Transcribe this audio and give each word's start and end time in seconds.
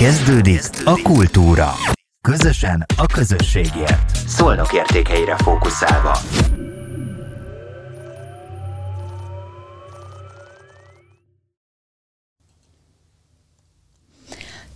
Kezdődik 0.00 0.60
a 0.84 1.00
kultúra. 1.02 1.70
Közösen 2.20 2.86
a 2.96 3.06
közösségért. 3.06 4.16
Szolnok 4.26 4.72
értékeire 4.72 5.36
fókuszálva. 5.36 6.18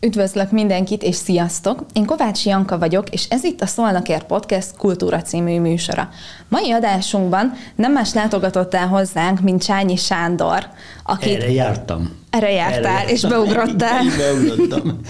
Üdvözlök 0.00 0.50
mindenkit, 0.50 1.02
és 1.02 1.14
sziasztok! 1.14 1.84
Én 1.92 2.04
Kovács 2.04 2.44
Janka 2.46 2.78
vagyok, 2.78 3.10
és 3.10 3.26
ez 3.28 3.44
itt 3.44 3.60
a 3.60 3.66
Szolnakért 3.66 4.26
Podcast 4.26 4.76
Kultúra 4.76 5.22
című 5.22 5.60
műsora. 5.60 6.08
Mai 6.48 6.72
adásunkban 6.72 7.52
nem 7.76 7.92
más 7.92 8.14
látogatott 8.14 8.74
el 8.74 8.86
hozzánk, 8.86 9.40
mint 9.40 9.64
Csányi 9.64 9.96
Sándor, 9.96 10.68
akit... 11.04 11.36
Erre 11.36 11.50
jártam. 11.50 12.16
Erre 12.30 12.50
jártál, 12.50 12.96
Erre 13.02 13.10
és 13.10 13.20
beugrottál. 13.20 14.02
Én 14.04 14.12
beugrottam. 14.18 15.00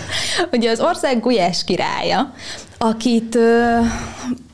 Ugye 0.53 0.71
az 0.71 0.81
ország 0.81 1.21
gulyás 1.21 1.65
királya, 1.65 2.33
akit 2.79 3.39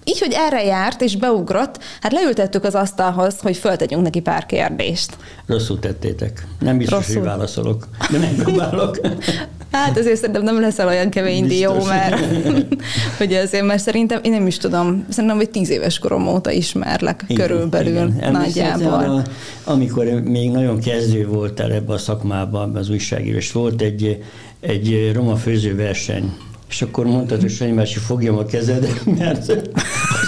így, 0.05 0.19
hogy 0.19 0.33
erre 0.33 0.65
járt 0.65 1.03
és 1.03 1.17
beugrott, 1.17 1.79
hát 2.01 2.13
leültettük 2.13 2.65
az 2.65 2.75
asztalhoz, 2.75 3.41
hogy 3.41 3.57
föltegyünk 3.57 4.03
neki 4.03 4.21
pár 4.21 4.47
kérdést. 4.47 5.17
Rosszul 5.47 5.79
tettétek. 5.79 6.47
Nem 6.61 6.79
biztos, 6.79 6.99
Rosszul. 6.99 7.15
hogy 7.15 7.25
válaszolok, 7.25 7.89
de 8.11 8.19
nem 8.19 8.35
próbálok. 8.35 9.01
Hát 9.71 9.99
azért 9.99 10.17
szerintem 10.17 10.43
nem 10.43 10.61
leszel 10.61 10.87
olyan 10.89 11.11
kemény 11.11 11.47
dió, 11.47 11.85
mert 11.85 12.21
hogy 13.19 13.33
azért, 13.33 13.65
mert 13.65 13.83
szerintem 13.83 14.21
én 14.23 14.31
nem 14.31 14.47
is 14.47 14.57
tudom, 14.57 15.05
szerintem, 15.09 15.39
hogy 15.39 15.51
tíz 15.51 15.71
éves 15.71 15.99
korom 15.99 16.29
óta 16.29 16.51
ismerlek 16.51 17.25
igen, 17.27 17.47
körülbelül 17.47 18.13
igen. 18.17 18.33
nagyjából. 18.33 18.93
Arra, 18.93 19.23
amikor 19.65 20.07
még 20.07 20.51
nagyon 20.51 20.81
kezdő 20.81 21.27
voltál 21.27 21.73
ebbe 21.73 21.93
a 21.93 21.99
szakmában, 21.99 22.77
az 22.77 22.91
újságírás, 22.91 23.53
volt 23.53 23.83
egy, 23.83 24.25
egy 24.61 25.11
roma 25.15 25.37
főzőverseny, 25.37 26.33
és 26.71 26.83
akkor 26.83 27.07
mondtad, 27.07 27.41
hogy 27.41 27.51
Sanyi 27.51 27.87
fogjam 27.87 28.39
a 28.39 28.45
kezed, 28.45 28.89
mert 29.19 29.57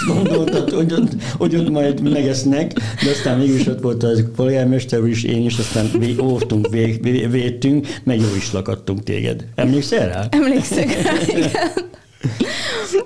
azt 0.07 0.17
gondoltad, 0.17 0.69
hogy 0.69 0.93
ott, 0.93 1.11
hogy 1.37 1.55
ott 1.55 1.69
majd 1.69 2.11
megesznek, 2.11 2.73
de 2.73 3.09
aztán 3.09 3.37
mégis 3.37 3.67
ott 3.67 3.81
volt 3.81 4.03
az 4.03 4.23
polgármester 4.35 4.99
úr 4.99 5.07
is, 5.07 5.23
én 5.23 5.45
is, 5.45 5.57
aztán 5.57 5.89
óvtunk, 6.21 6.67
védtünk, 7.29 7.87
meg 8.03 8.19
jó 8.19 8.35
is 8.37 8.53
lakadtunk 8.53 9.03
téged. 9.03 9.45
Emlékszel 9.55 10.07
rá? 10.07 10.27
Emlékszek 10.29 11.03
rá, 11.03 11.13
igen. 11.27 11.51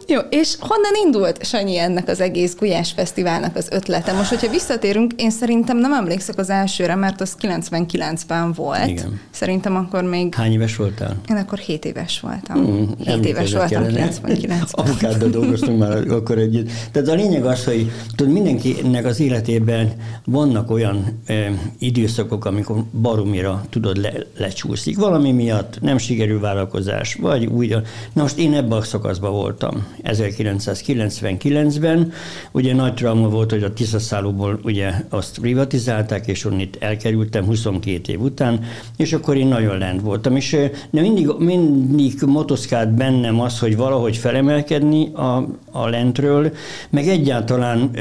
Jó, 0.08 0.20
és 0.30 0.56
honnan 0.60 0.92
indult, 1.06 1.46
Sanyi, 1.46 1.78
ennek 1.78 2.08
az 2.08 2.22
egész 2.22 2.56
Gulyás 2.56 2.92
Fesztiválnak 2.92 3.56
az 3.56 3.68
ötlete? 3.72 4.14
Most, 4.14 4.30
hogyha 4.30 4.50
visszatérünk, 4.50 5.14
én 5.16 5.30
szerintem 5.30 5.78
nem 5.78 5.94
emlékszek 5.94 6.38
az 6.38 6.50
elsőre, 6.50 6.96
mert 6.96 7.22
az 7.22 7.36
99-ben 7.42 8.54
volt. 8.54 8.88
Igen. 8.88 9.20
Szerintem 9.30 9.76
akkor 9.76 10.04
még... 10.04 10.36
Hány 10.36 10.52
éves 10.52 10.76
voltál? 10.76 11.16
Én 11.30 11.36
akkor 11.36 11.58
7 11.58 11.86
éves 11.86 12.20
voltam. 12.20 12.66
Hmm, 12.66 12.90
7 13.06 13.26
éves 13.26 13.54
voltam 13.54 13.84
99-ben. 13.84 14.64
Apukáddal 14.72 15.30
dolgoztunk 15.30 15.80
már 15.80 16.08
akkor 16.08 16.38
együtt. 16.38 16.70
Tehát 16.92 17.08
a 17.08 17.14
lényeg 17.14 17.46
az, 17.46 17.64
hogy 17.64 17.92
tudod, 18.16 18.34
mindenkinek 18.34 19.06
az 19.06 19.20
életében 19.20 19.94
vannak 20.26 20.72
olyan 20.72 21.22
e, 21.26 21.52
időszakok, 21.80 22.46
amikor 22.46 22.84
baromira 23.02 23.66
tudod 23.70 23.98
le, 23.98 24.14
lecsúszik. 24.38 24.98
Valami 24.98 25.32
miatt 25.32 25.82
nem 25.82 25.98
sikerül 25.98 26.40
vállalkozás, 26.40 27.16
vagy 27.16 27.46
úgy. 27.46 27.76
Na 28.14 28.22
most 28.22 28.38
én 28.38 28.54
ebben 28.54 28.78
a 28.78 28.82
szakaszban 29.08 29.32
voltam 29.32 29.88
1999-ben. 30.04 32.12
Ugye 32.52 32.74
nagy 32.74 32.94
trauma 32.94 33.30
volt, 33.30 33.52
hogy 33.52 33.64
a 33.64 33.74
Tiszaszállóból 33.74 34.60
ugye 34.64 34.94
azt 35.10 35.40
privatizálták, 35.40 36.28
és 36.28 36.46
onnit 36.46 36.78
elkerültem 36.80 37.46
22 37.46 38.12
év 38.12 38.22
után, 38.22 38.64
és 38.98 39.14
akkor 39.14 39.38
én 39.38 39.48
nagyon 39.48 39.78
lent 39.78 40.02
voltam. 40.02 40.36
És 40.36 40.58
de 40.90 41.02
mindig, 41.02 41.30
mindig 41.38 42.22
motoszkált 42.26 42.90
bennem 42.90 43.40
az, 43.40 43.60
hogy 43.60 43.78
valahogy 43.78 44.18
felemelkedni 44.18 45.12
a, 45.14 45.48
a 45.72 45.90
lentről, 45.90 46.52
meg 46.90 47.08
egyáltalán, 47.08 47.92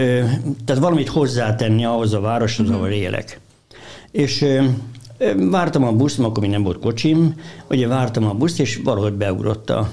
tehát 0.65 0.83
valamit 0.83 1.09
hozzátenni 1.09 1.85
ahhoz 1.85 2.13
a 2.13 2.21
városhoz, 2.21 2.71
ahol 2.71 2.89
élek. 2.89 3.41
És 4.11 4.45
vártam 5.51 5.85
a 5.85 5.93
buszt, 5.93 6.19
akkor 6.19 6.43
még 6.43 6.51
nem 6.51 6.63
volt 6.63 6.79
kocsim, 6.79 7.35
ugye 7.71 7.89
vártam 7.89 8.25
a 8.25 8.35
buszt, 8.35 8.61
és 8.61 8.81
valahogy 8.85 9.13
beugrott 9.13 9.71
a 9.71 9.91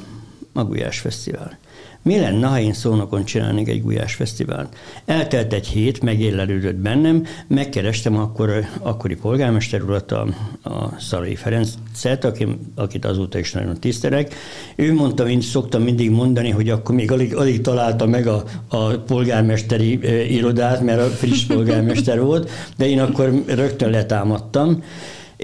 Magujás 0.53 0.99
Fesztivál. 0.99 1.57
Mi 2.03 2.19
lenne, 2.19 2.47
ha 2.47 2.59
én 2.59 2.73
szónokon 2.73 3.25
csinálnék 3.25 3.67
egy 3.67 3.81
gulyás 3.81 4.13
fesztivált? 4.13 4.75
Eltelt 5.05 5.53
egy 5.53 5.67
hét, 5.67 6.01
megélelődött 6.01 6.75
bennem, 6.75 7.25
megkerestem 7.47 8.17
akkor, 8.17 8.65
akkori 8.79 9.15
polgármester 9.15 9.81
urat, 9.81 10.11
a, 10.11 10.27
a 10.63 10.99
Szarai 10.99 11.35
Ferencet, 11.35 12.25
aki, 12.25 12.47
akit 12.75 13.05
azóta 13.05 13.39
is 13.39 13.51
nagyon 13.51 13.79
tisztelek. 13.79 14.35
Ő 14.75 14.93
mondta, 14.93 15.23
mint 15.23 15.41
szoktam 15.41 15.81
mindig 15.81 16.11
mondani, 16.11 16.49
hogy 16.49 16.69
akkor 16.69 16.95
még 16.95 17.11
alig, 17.11 17.35
alig 17.35 17.61
találta 17.61 18.05
meg 18.05 18.27
a, 18.27 18.43
a 18.67 18.87
polgármesteri 18.87 19.99
irodát, 20.35 20.81
mert 20.81 21.01
a 21.01 21.09
friss 21.09 21.43
polgármester 21.43 22.21
volt, 22.21 22.49
de 22.77 22.87
én 22.87 22.99
akkor 22.99 23.43
rögtön 23.47 23.89
letámadtam, 23.89 24.83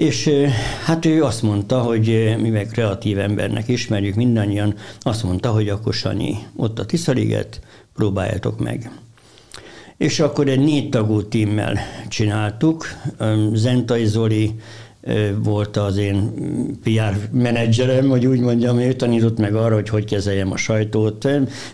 és 0.00 0.30
hát 0.84 1.04
ő 1.06 1.22
azt 1.22 1.42
mondta, 1.42 1.80
hogy 1.80 2.36
mivel 2.38 2.66
kreatív 2.66 3.18
embernek 3.18 3.68
ismerjük 3.68 4.14
mindannyian, 4.14 4.74
azt 5.00 5.22
mondta, 5.22 5.50
hogy 5.50 5.68
akkor 5.68 5.94
Sanyi, 5.94 6.36
ott 6.56 6.78
a 6.78 6.86
Tiszaliget, 6.86 7.60
próbáljátok 7.94 8.58
meg. 8.58 8.90
És 9.96 10.20
akkor 10.20 10.48
egy 10.48 10.60
négy 10.60 10.88
tagú 10.88 11.22
tímmel 11.22 11.78
csináltuk. 12.08 12.86
Zentai 13.52 14.04
Zoli, 14.04 14.54
volt 15.42 15.76
az 15.76 15.96
én 15.96 16.32
PR 16.82 17.28
menedzserem, 17.32 18.08
hogy 18.08 18.26
úgy 18.26 18.40
mondjam, 18.40 18.78
ő 18.78 18.92
tanított 18.92 19.38
meg 19.38 19.54
arra, 19.54 19.74
hogy 19.74 19.88
hogy 19.88 20.04
kezeljem 20.04 20.52
a 20.52 20.56
sajtót. 20.56 21.18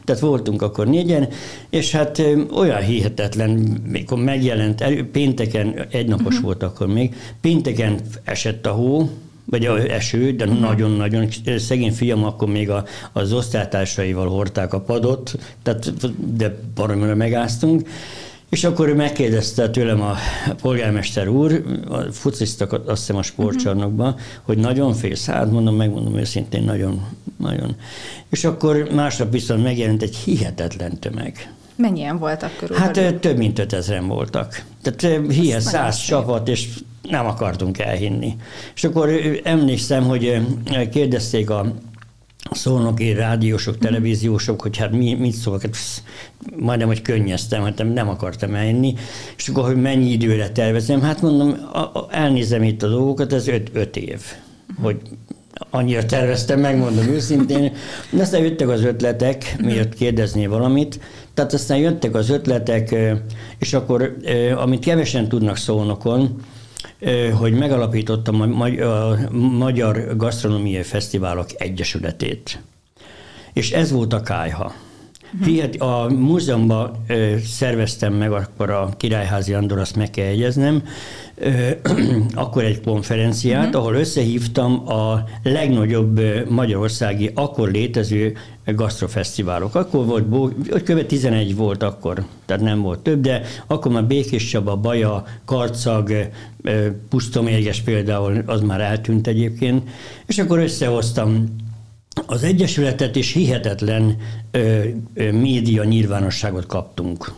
Tehát 0.04 0.20
voltunk 0.20 0.62
akkor 0.62 0.86
négyen, 0.86 1.28
és 1.70 1.92
hát 1.92 2.22
olyan 2.56 2.80
hihetetlen, 2.80 3.50
mikor 3.88 4.18
megjelent, 4.18 4.84
pénteken, 5.12 5.86
egy 5.90 6.08
napos 6.08 6.26
uh-huh. 6.26 6.42
volt 6.42 6.62
akkor 6.62 6.86
még, 6.86 7.14
pénteken 7.40 8.00
esett 8.24 8.66
a 8.66 8.70
hó, 8.70 9.10
vagy 9.50 9.66
a 9.66 9.78
eső, 9.78 10.32
de 10.32 10.44
uh-huh. 10.44 10.60
nagyon-nagyon 10.60 11.28
szegény 11.56 11.92
fiam 11.92 12.24
akkor 12.24 12.48
még 12.48 12.70
a, 12.70 12.84
az 13.12 13.32
osztálytársaival 13.32 14.28
hordták 14.28 14.72
a 14.72 14.80
padot, 14.80 15.38
tehát, 15.62 15.92
de 16.36 16.58
baromira 16.74 17.14
megáztunk, 17.14 17.88
és 18.48 18.64
akkor 18.64 18.88
ő 18.88 18.94
megkérdezte 18.94 19.70
tőlem 19.70 20.00
a 20.02 20.14
polgármester 20.62 21.28
úr, 21.28 21.62
a 21.88 22.00
fociztak 22.12 22.72
azt 22.72 23.00
hiszem 23.00 23.16
a 23.16 23.22
sportcsarnokban, 23.22 24.08
uh-huh. 24.08 24.22
hogy 24.42 24.58
nagyon 24.58 24.94
félsz. 24.94 25.26
Hát 25.26 25.50
mondom, 25.50 25.76
megmondom 25.76 26.16
őszintén, 26.16 26.62
nagyon, 26.62 27.06
nagyon. 27.36 27.76
És 28.28 28.44
akkor 28.44 28.88
másnap 28.94 29.32
viszont 29.32 29.62
megjelent 29.62 30.02
egy 30.02 30.16
hihetetlen 30.16 30.98
tömeg. 30.98 31.52
Mennyien 31.76 32.18
voltak 32.18 32.56
körülbelül? 32.56 33.04
Hát 33.04 33.14
több 33.20 33.36
mint 33.36 33.58
5000 33.58 34.02
voltak. 34.02 34.64
Tehát 34.82 35.30
hihet 35.32 35.60
száz 35.60 35.98
csapat, 35.98 36.48
és 36.48 36.68
nem 37.02 37.26
akartunk 37.26 37.78
elhinni. 37.78 38.36
És 38.74 38.84
akkor 38.84 39.10
emlékszem, 39.44 40.04
hogy 40.04 40.40
kérdezték 40.90 41.50
a 41.50 41.74
szólnoki 42.50 43.12
rádiósok, 43.12 43.78
televíziósok, 43.78 44.62
hogy 44.62 44.76
hát 44.76 44.92
mi, 44.92 45.14
mit 45.14 45.32
szólok, 45.32 45.62
hát 45.62 45.70
psz, 45.70 46.02
majdnem, 46.56 46.86
hogy 46.86 47.02
könnyeztem, 47.02 47.62
hát 47.62 47.94
nem 47.94 48.08
akartam 48.08 48.54
elni, 48.54 48.94
és 49.36 49.48
akkor, 49.48 49.64
hogy 49.64 49.80
mennyi 49.80 50.10
időre 50.10 50.50
tervezem, 50.50 51.00
hát 51.00 51.22
mondom, 51.22 51.56
a, 51.72 51.78
a, 51.78 52.06
elnézem 52.10 52.62
itt 52.62 52.82
a 52.82 52.88
dolgokat, 52.88 53.32
ez 53.32 53.48
öt, 53.48 53.70
öt 53.72 53.96
év, 53.96 54.20
hogy 54.80 55.00
annyira 55.70 56.04
terveztem, 56.04 56.60
megmondom 56.60 57.08
őszintén. 57.08 57.72
De 58.10 58.22
aztán 58.22 58.42
jöttek 58.42 58.68
az 58.68 58.84
ötletek, 58.84 59.56
miért 59.58 59.94
kérdezni 59.94 60.46
valamit, 60.46 61.00
tehát 61.34 61.52
aztán 61.52 61.78
jöttek 61.78 62.14
az 62.14 62.30
ötletek, 62.30 62.94
és 63.58 63.72
akkor, 63.72 64.16
amit 64.56 64.84
kevesen 64.84 65.28
tudnak 65.28 65.56
szólnokon, 65.56 66.40
hogy 67.38 67.52
megalapítottam 67.52 68.40
a 68.40 68.46
Magyar 69.32 70.16
Gasztronómiai 70.16 70.82
Fesztiválok 70.82 71.46
Egyesületét. 71.56 72.60
És 73.52 73.70
ez 73.70 73.90
volt 73.90 74.12
a 74.12 74.22
kájha. 74.22 74.72
Hihet, 75.44 75.76
a 75.76 76.08
múzeumban 76.08 77.04
szerveztem 77.44 78.12
meg 78.12 78.32
akkor 78.32 78.70
a 78.70 78.88
Királyházi 78.96 79.54
Andor, 79.54 79.78
azt 79.78 79.96
meg 79.96 80.10
kell 80.10 80.24
jegyeznem, 80.24 80.82
akkor 82.34 82.64
egy 82.64 82.80
konferenciát, 82.80 83.66
uh-huh. 83.66 83.80
ahol 83.80 83.94
összehívtam 83.94 84.88
a 84.88 85.24
legnagyobb 85.42 86.20
magyarországi 86.48 87.30
akkor 87.34 87.70
létező 87.70 88.36
gasztrofesztiválok. 88.66 89.74
Akkor 89.74 90.06
volt, 90.06 90.54
kb. 90.82 91.06
11 91.06 91.56
volt 91.56 91.82
akkor, 91.82 92.24
tehát 92.46 92.62
nem 92.62 92.80
volt 92.80 92.98
több, 92.98 93.20
de 93.20 93.42
akkor 93.66 93.92
már 93.92 94.04
Békés 94.04 94.44
Csaba, 94.44 94.76
Baja, 94.76 95.24
Karcag, 95.44 96.12
Pusztomérges 97.08 97.80
például, 97.80 98.42
az 98.46 98.60
már 98.60 98.80
eltűnt 98.80 99.26
egyébként, 99.26 99.88
és 100.26 100.38
akkor 100.38 100.58
összehoztam 100.58 101.56
az 102.26 102.42
Egyesületet, 102.42 103.16
és 103.16 103.32
hihetetlen 103.32 104.16
ö, 104.50 104.84
ö, 105.14 105.32
média 105.32 105.84
nyilvánosságot 105.84 106.66
kaptunk. 106.66 107.32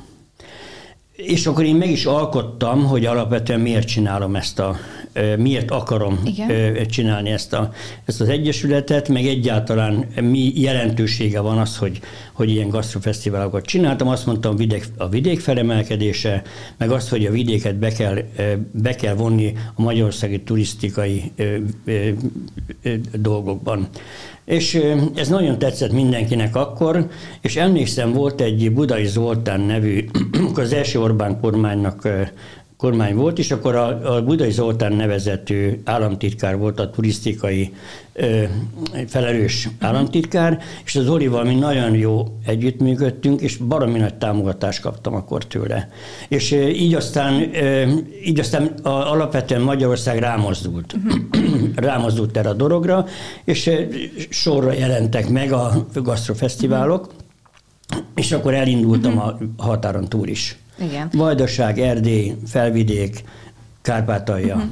És 1.23 1.47
akkor 1.47 1.65
én 1.65 1.77
meg 1.77 1.91
is 1.91 2.05
alkottam, 2.05 2.85
hogy 2.85 3.05
alapvetően 3.05 3.61
miért 3.61 3.87
csinálom 3.87 4.37
ezt 4.37 4.59
a 4.59 4.77
miért 5.39 5.71
akarom 5.71 6.21
Igen. 6.25 6.77
csinálni 6.87 7.31
ezt, 7.31 7.53
a, 7.53 7.73
ezt 8.05 8.21
az 8.21 8.29
egyesületet, 8.29 9.09
meg 9.09 9.27
egyáltalán 9.27 10.07
mi 10.21 10.53
jelentősége 10.55 11.41
van 11.41 11.59
az, 11.59 11.77
hogy, 11.77 12.01
hogy 12.33 12.51
ilyen 12.51 12.69
gasztrofesztiválokat 12.69 13.65
csináltam. 13.65 14.09
Azt 14.09 14.27
mondtam, 14.27 14.57
vidék, 14.57 14.85
a 14.97 15.09
vidék 15.09 15.41
felemelkedése, 15.41 16.43
meg 16.77 16.91
azt, 16.91 17.09
hogy 17.09 17.27
a 17.27 17.31
vidéket 17.31 17.77
be 17.77 17.93
kell, 17.93 18.19
be 18.73 18.95
kell 18.95 19.15
vonni 19.15 19.53
a 19.75 19.83
magyarországi 19.83 20.41
turisztikai 20.41 21.33
dolgokban. 23.13 23.89
És 24.45 24.81
ez 25.15 25.29
nagyon 25.29 25.59
tetszett 25.59 25.93
mindenkinek 25.93 26.57
akkor, 26.57 27.09
és 27.41 27.57
emlékszem, 27.57 28.13
volt 28.13 28.41
egy 28.41 28.73
Budai 28.73 29.07
Zoltán 29.07 29.61
nevű, 29.61 30.05
az 30.55 30.73
első 30.73 31.01
Orbán 31.01 31.41
kormánynak 31.41 32.09
kormány 32.79 33.15
volt, 33.15 33.39
és 33.39 33.51
akkor 33.51 33.75
a, 33.75 34.15
a 34.15 34.23
Budai 34.23 34.51
Zoltán 34.51 34.93
nevezető 34.93 35.81
államtitkár 35.85 36.59
volt 36.59 36.81
a 36.81 36.91
turisztikai 36.91 37.75
ö, 38.13 38.43
felelős 39.07 39.69
államtitkár, 39.79 40.59
és 40.85 40.97
az 40.97 41.09
Olival 41.09 41.45
mi 41.45 41.55
nagyon 41.55 41.95
jó 41.95 42.27
együttműködtünk, 42.47 43.41
és 43.41 43.57
baromi 43.57 43.99
nagy 43.99 44.15
támogatást 44.15 44.81
kaptam 44.81 45.15
akkor 45.15 45.45
tőle. 45.47 45.89
És 46.29 46.53
ö, 46.53 46.67
így 46.67 46.95
aztán, 46.95 47.55
ö, 47.55 47.87
így 48.25 48.39
aztán 48.41 48.67
a, 48.83 48.89
alapvetően 48.89 49.61
Magyarország 49.63 50.19
rámozdult. 50.19 50.97
rámozdult 51.75 52.37
erre 52.37 52.49
a 52.49 52.55
dologra, 52.55 53.07
és 53.45 53.67
ö, 53.67 53.83
sorra 54.29 54.73
jelentek 54.73 55.29
meg 55.29 55.53
a 55.53 55.87
gasztrofesztiválok, 55.95 57.13
és 58.15 58.33
akkor 58.33 58.55
elindultam 58.55 59.19
a 59.19 59.39
határon 59.57 60.09
túl 60.09 60.29
is. 60.29 60.59
Igen. 60.81 61.09
Vajdaság, 61.13 61.79
Erdély, 61.79 62.35
Felvidék, 62.47 63.25
Kárpátalja. 63.83 64.55
Uh-huh. 64.55 64.71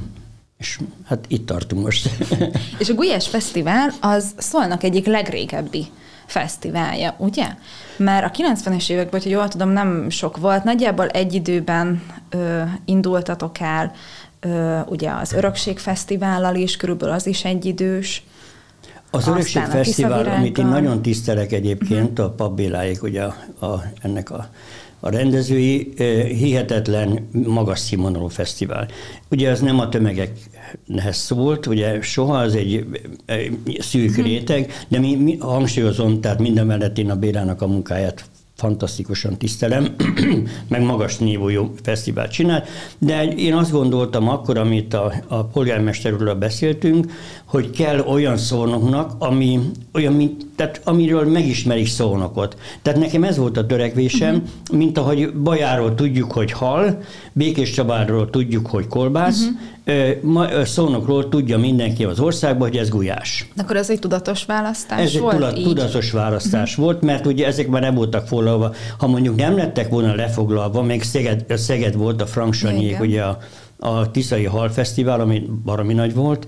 És 0.57 0.79
hát 1.05 1.25
itt 1.27 1.45
tartunk 1.45 1.83
most. 1.83 2.09
És 2.79 2.89
a 2.89 2.93
Gulyás 2.93 3.27
Fesztivál 3.27 3.89
az 4.01 4.33
Szolnak 4.37 4.83
egyik 4.83 5.05
legrégebbi 5.05 5.87
fesztiválja, 6.25 7.15
ugye? 7.17 7.47
Mert 7.97 8.25
a 8.25 8.43
90-es 8.43 8.89
években, 8.89 9.21
hogy 9.21 9.31
jól 9.31 9.47
tudom, 9.47 9.69
nem 9.69 10.09
sok 10.09 10.37
volt, 10.37 10.63
nagyjából 10.63 11.07
egy 11.07 11.33
időben 11.33 12.03
ö, 12.29 12.61
indultatok 12.85 13.59
el, 13.59 13.91
ö, 14.39 14.79
ugye 14.85 15.11
az 15.11 15.33
Örökség 15.33 15.79
Fesztivállal 15.79 16.55
is, 16.55 16.77
körülbelül 16.77 17.15
az 17.15 17.27
is 17.27 17.45
egyidős. 17.45 18.23
Az 19.11 19.27
Örökség 19.27 19.61
Fesztivál, 19.61 20.25
amit 20.25 20.57
én 20.57 20.65
nagyon 20.65 21.01
tisztelek 21.01 21.51
egyébként, 21.51 22.11
uh-huh. 22.11 22.25
a 22.25 22.29
Pap 22.29 22.55
Béláék, 22.55 23.03
ugye 23.03 23.23
a, 23.23 23.65
a, 23.65 23.83
ennek 24.01 24.31
a 24.31 24.49
a 24.99 25.09
rendezői 25.09 25.93
hihetetlen 26.27 27.27
magas 27.31 27.79
színvonalú 27.79 28.27
fesztivál. 28.27 28.87
Ugye 29.29 29.49
ez 29.49 29.61
nem 29.61 29.79
a 29.79 29.89
tömegekhez 29.89 31.15
szólt, 31.15 31.65
ugye 31.65 32.01
soha 32.01 32.37
az 32.37 32.55
egy 32.55 32.85
szűk 33.79 34.11
mhm. 34.11 34.21
réteg, 34.21 34.73
de 34.87 34.99
mi, 34.99 35.15
mi 35.15 35.37
hangsúlyozom, 35.37 36.21
tehát 36.21 36.39
minden 36.39 36.65
mellett 36.65 36.97
én 36.97 37.09
a 37.09 37.15
Bélának 37.15 37.61
a 37.61 37.67
munkáját 37.67 38.25
fantasztikusan 38.57 39.37
tisztelem, 39.37 39.95
meg 40.69 40.81
magas 40.81 41.17
jó 41.49 41.73
fesztivált 41.83 42.31
csinál, 42.31 42.63
de 42.97 43.23
én 43.23 43.53
azt 43.53 43.71
gondoltam 43.71 44.29
akkor, 44.29 44.57
amit 44.57 44.93
a, 44.93 45.13
a 45.27 45.43
polgármesterről 45.43 46.33
beszéltünk, 46.33 47.11
hogy 47.45 47.69
kell 47.69 47.99
olyan 47.99 48.37
szónoknak, 48.37 49.11
ami, 49.19 49.59
olyan, 49.93 50.13
mint, 50.13 50.45
tehát 50.55 50.81
amiről 50.83 51.25
megismerik 51.25 51.87
szónokot. 51.87 52.57
Tehát 52.81 52.99
nekem 52.99 53.23
ez 53.23 53.37
volt 53.37 53.57
a 53.57 53.65
törekvésem, 53.65 54.35
uh-huh. 54.35 54.77
mint 54.77 54.97
ahogy 54.97 55.33
Bajáról 55.33 55.95
tudjuk, 55.95 56.31
hogy 56.31 56.51
hal, 56.51 57.01
Békés 57.33 57.71
Csabáról 57.71 58.29
tudjuk, 58.29 58.67
hogy 58.67 58.87
kolbász, 58.87 59.47
uh-huh. 59.83 60.63
szónokról 60.63 61.29
tudja 61.29 61.57
mindenki 61.57 62.03
az 62.03 62.19
országban, 62.19 62.67
hogy 62.67 62.77
ez 62.77 62.89
gulyás. 62.89 63.49
Akkor 63.57 63.75
ez 63.75 63.89
egy 63.89 63.99
tudatos 63.99 64.45
választás 64.45 64.99
ez 64.99 65.19
volt? 65.19 65.43
Ez 65.43 65.53
egy 65.53 65.63
tudatos 65.63 66.11
választás 66.11 66.69
uh-huh. 66.69 66.85
volt, 66.85 67.01
mert 67.01 67.25
ugye 67.25 67.45
ezek 67.45 67.67
már 67.67 67.81
nem 67.81 67.95
voltak 67.95 68.27
foglalva. 68.47 68.75
Ha 68.97 69.07
mondjuk 69.07 69.35
nem 69.35 69.57
lettek 69.57 69.89
volna 69.89 70.15
lefoglalva, 70.15 70.81
még 70.81 71.03
Szeged, 71.03 71.57
Szeged 71.57 71.95
volt 71.95 72.21
a 72.21 72.25
Frank 72.25 72.53
Sanyék, 72.53 72.99
ugye 72.99 73.23
a, 73.23 73.37
a 73.79 74.11
Tiszai 74.11 74.45
Halfesztivál, 74.45 75.19
ami 75.19 75.49
baromi 75.63 75.93
nagy 75.93 76.13
volt, 76.13 76.47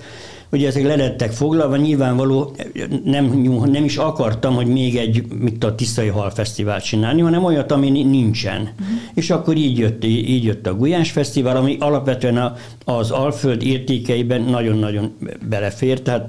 Ugye 0.51 0.67
ezek 0.67 0.83
lelettek 0.83 1.31
foglalva, 1.31 1.75
nyilvánvaló 1.75 2.55
nem, 3.03 3.25
nem 3.65 3.83
is 3.83 3.97
akartam, 3.97 4.55
hogy 4.55 4.67
még 4.67 4.95
egy, 4.95 5.23
mit 5.39 5.63
a 5.63 5.75
Tiszai 5.75 6.07
Halfesztivált 6.07 6.83
csinálni, 6.83 7.21
hanem 7.21 7.43
olyat, 7.43 7.71
ami 7.71 7.89
nincsen. 7.89 8.61
Uh-huh. 8.61 8.97
És 9.13 9.29
akkor 9.29 9.55
így 9.55 9.77
jött, 9.77 10.05
így 10.05 10.43
jött 10.43 10.67
a 10.67 10.75
Gulyás 10.75 11.11
Fesztivál, 11.11 11.57
ami 11.57 11.77
alapvetően 11.79 12.37
a, 12.37 12.55
az 12.85 13.11
Alföld 13.11 13.63
értékeiben 13.63 14.41
nagyon-nagyon 14.41 15.15
belefér, 15.49 16.01
tehát, 16.01 16.25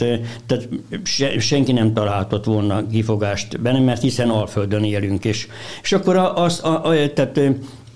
tehát 0.46 0.68
se, 1.02 1.38
senki 1.38 1.72
nem 1.72 1.92
találhatott 1.92 2.44
volna 2.44 2.86
kifogást 2.86 3.60
benne, 3.60 3.80
mert 3.80 4.02
hiszen 4.02 4.30
Alföldön 4.30 4.84
élünk. 4.84 5.24
És, 5.24 5.46
és 5.82 5.92
akkor 5.92 6.16
az, 6.16 6.64
a, 6.64 6.84
a, 6.84 7.12
tehát 7.12 7.40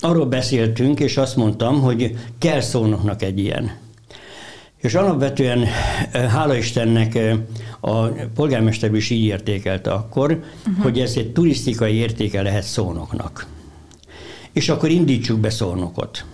arról 0.01 0.27
beszéltünk, 0.27 1.01
és 1.01 1.17
azt 1.17 1.37
mondtam, 1.37 1.81
hogy 1.81 2.17
kell 2.39 2.61
szónoknak 2.61 3.23
egy 3.23 3.39
ilyen. 3.39 3.83
És 4.85 4.95
alapvetően, 4.95 5.65
hála 6.13 6.57
Istennek, 6.57 7.19
a 7.81 8.07
polgármester 8.35 8.95
is 8.95 9.11
így 9.11 9.25
értékelte 9.25 9.93
akkor, 9.93 10.33
uh-huh. 10.33 10.83
hogy 10.83 11.01
ez 11.01 11.17
egy 11.17 11.33
turisztikai 11.33 11.95
értéke 11.95 12.43
lehet 12.43 12.63
szónoknak. 12.63 13.47
És 14.53 14.69
akkor 14.69 14.89
indítsuk 14.91 15.39
be 15.39 15.51
szónokot. 15.51 16.25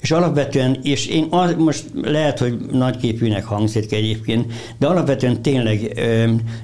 És 0.00 0.10
alapvetően, 0.10 0.78
és 0.82 1.06
én 1.06 1.26
az, 1.30 1.54
most 1.58 1.84
lehet, 2.02 2.38
hogy 2.38 2.56
nagyképűnek 2.72 3.44
hangzik 3.44 3.92
egyébként, 3.92 4.52
de 4.78 4.86
alapvetően 4.86 5.42
tényleg, 5.42 5.92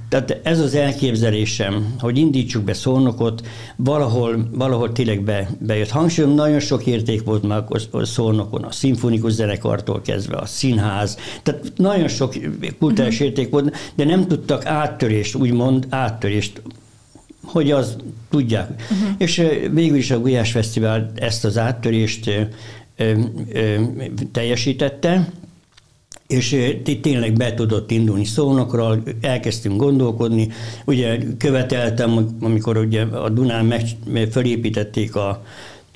tehát 0.08 0.40
ez 0.42 0.60
az 0.60 0.74
elképzelésem, 0.74 1.94
hogy 1.98 2.18
indítsuk 2.18 2.62
be 2.62 2.72
szolnokot, 2.72 3.46
valahol, 3.76 4.48
valahol 4.52 4.92
tényleg 4.92 5.22
be, 5.22 5.48
bejött. 5.58 5.90
Hangsúlyom, 5.90 6.34
nagyon 6.34 6.60
sok 6.60 6.86
érték 6.86 7.24
volt 7.24 7.42
már 7.42 7.64
a 7.90 8.04
szolnokon, 8.04 8.62
a 8.62 8.72
szimfonikus 8.72 9.32
zenekartól 9.32 10.00
kezdve, 10.00 10.36
a 10.36 10.46
színház, 10.46 11.16
tehát 11.42 11.72
nagyon 11.76 12.08
sok 12.08 12.34
kultúrás 12.78 13.12
uh-huh. 13.12 13.26
érték 13.26 13.50
volt, 13.50 13.76
de 13.94 14.04
nem 14.04 14.26
tudtak 14.26 14.66
áttörést, 14.66 15.34
úgymond 15.34 15.86
áttörést 15.88 16.62
hogy 17.44 17.70
az 17.70 17.96
tudják. 18.30 18.70
Uh-huh. 18.70 19.14
És 19.18 19.42
végül 19.72 19.96
is 19.96 20.10
a 20.10 20.20
Gulyás 20.20 20.52
Fesztivál 20.52 21.10
ezt 21.14 21.44
az 21.44 21.58
áttörést 21.58 22.30
teljesítette, 24.32 25.32
és 26.26 26.72
tényleg 27.02 27.32
be 27.32 27.54
tudott 27.54 27.90
indulni 27.90 28.24
szónokról, 28.24 29.02
elkezdtünk 29.20 29.76
gondolkodni. 29.76 30.48
Ugye 30.84 31.18
követeltem, 31.38 32.36
amikor 32.40 32.76
ugye 32.76 33.02
a 33.02 33.28
Dunán 33.28 33.64
meg, 33.64 33.82
fölépítették 34.30 35.16
a, 35.16 35.28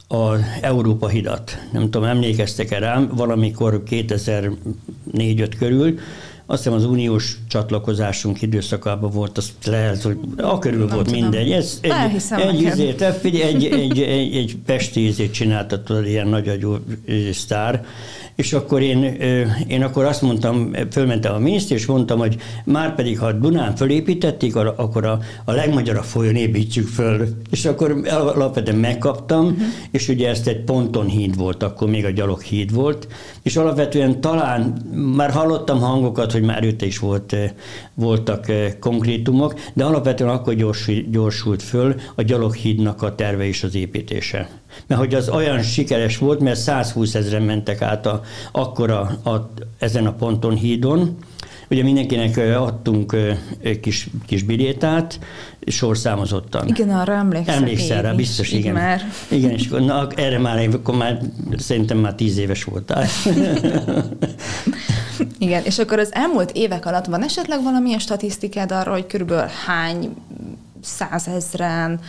a 0.09 0.37
Európa 0.61 1.09
hidat. 1.09 1.59
Nem 1.73 1.83
tudom, 1.83 2.05
emlékeztek-e 2.05 2.79
rám, 2.79 3.11
valamikor 3.15 3.83
2004-5 3.91 5.53
körül, 5.59 5.99
azt 6.47 6.63
hiszem 6.63 6.79
az 6.79 6.85
uniós 6.85 7.39
csatlakozásunk 7.49 8.43
időszakában 8.43 9.11
volt, 9.11 9.39
az 9.39 9.53
lehet, 9.65 10.03
hogy 10.03 10.19
a 10.37 10.59
körül 10.59 10.89
volt 10.89 11.07
tudom. 11.07 11.21
mindegy. 11.21 11.51
Ez 11.51 11.79
egy, 11.81 11.91
egy, 11.91 12.65
ezért, 12.65 13.25
egy, 13.25 13.41
egy, 13.41 13.65
egy, 13.65 14.01
egy, 14.01 14.37
egy 14.37 14.57
pesti 14.67 15.01
ízét 15.01 15.33
csináltatott 15.33 16.07
ilyen 16.07 16.29
nagyagyú 16.29 16.77
sztár, 17.33 17.85
és 18.35 18.53
akkor 18.53 18.83
én, 18.83 19.03
én 19.67 19.83
akkor 19.83 20.05
azt 20.05 20.23
mondtam, 20.23 20.73
fölmentem 20.91 21.35
a 21.35 21.39
miniszter, 21.39 21.77
és 21.77 21.87
mondtam, 21.87 22.19
hogy 22.19 22.37
már 22.65 22.95
pedig, 22.95 23.19
ha 23.19 23.33
Dunán 23.33 23.77
fölépítették, 23.77 24.57
akkor 24.57 25.05
a, 25.05 25.19
a 25.45 25.53
legmagyarabb 25.53 26.05
folyón 26.05 26.35
építsük 26.35 26.89
föl. 26.89 27.29
És 27.51 27.65
akkor 27.65 28.01
alapvetően 28.11 28.77
megkaptam, 28.77 29.45
uh-huh. 29.45 29.63
és 29.91 30.09
ugye 30.09 30.29
ezt 30.29 30.47
egy 30.47 30.61
ponton 30.61 31.07
híd 31.07 31.37
volt, 31.37 31.63
akkor 31.63 31.89
még 31.89 32.05
a 32.05 32.11
gyalog 32.11 32.41
híd 32.41 32.73
volt, 32.73 33.09
és 33.45 33.57
alapvetően 33.57 34.21
talán 34.21 34.61
már 35.17 35.31
hallottam 35.31 35.81
hangokat, 35.81 36.33
hogy 36.33 36.43
már 36.43 36.57
előtte 36.63 36.87
is 36.87 36.99
volt, 36.99 37.37
voltak 37.95 38.47
konkrétumok, 38.81 39.55
de 39.73 39.85
alapvetően 39.85 40.31
akkor 40.31 40.55
gyorsult, 40.55 41.11
gyorsult 41.11 41.63
föl 41.63 41.95
a 42.15 42.23
gyaloghídnak 42.23 43.03
a 43.03 43.15
terve 43.15 43.47
és 43.47 43.63
az 43.63 43.75
építése. 43.75 44.49
Mert 44.87 45.01
hogy 45.01 45.15
az 45.15 45.29
olyan 45.29 45.63
sikeres 45.63 46.19
volt, 46.19 46.41
mert 46.41 46.59
120 46.59 47.15
ezeren 47.15 47.43
mentek 47.43 47.83
át 47.83 48.07
a, 48.07 48.23
akkor 48.53 48.91
a, 48.91 49.01
a, 49.31 49.51
ezen 49.79 50.07
a 50.07 50.13
ponton 50.13 50.55
hídon, 50.55 51.17
Ugye 51.71 51.83
mindenkinek 51.83 52.37
adtunk 52.37 53.17
kis, 53.81 54.09
kis 54.27 54.43
bilétát, 54.43 55.19
sorszámozottan. 55.67 56.69
Igen, 56.69 56.91
arra 56.91 57.13
emlékszem. 57.13 57.55
Emlékszel 57.55 58.03
rá, 58.03 58.13
biztos, 58.13 58.53
igen. 58.53 58.73
Már. 58.73 59.03
Igen, 59.29 59.51
és 59.51 59.67
akkor, 59.67 59.81
na, 59.81 60.07
erre 60.17 60.39
már, 60.39 60.69
akkor 60.73 60.97
már 60.97 61.21
szerintem 61.57 61.99
már 61.99 62.15
tíz 62.15 62.39
éves 62.39 62.65
voltál. 62.65 63.07
igen, 65.39 65.65
és 65.65 65.79
akkor 65.79 65.99
az 65.99 66.15
elmúlt 66.15 66.51
évek 66.51 66.87
alatt 66.87 67.07
van 67.07 67.25
esetleg 67.25 67.63
valamilyen 67.63 67.99
statisztikád 67.99 68.73
arra, 68.73 68.93
hogy 68.93 69.07
körülbelül 69.07 69.51
hány 69.67 70.15
százezren, 70.83 72.01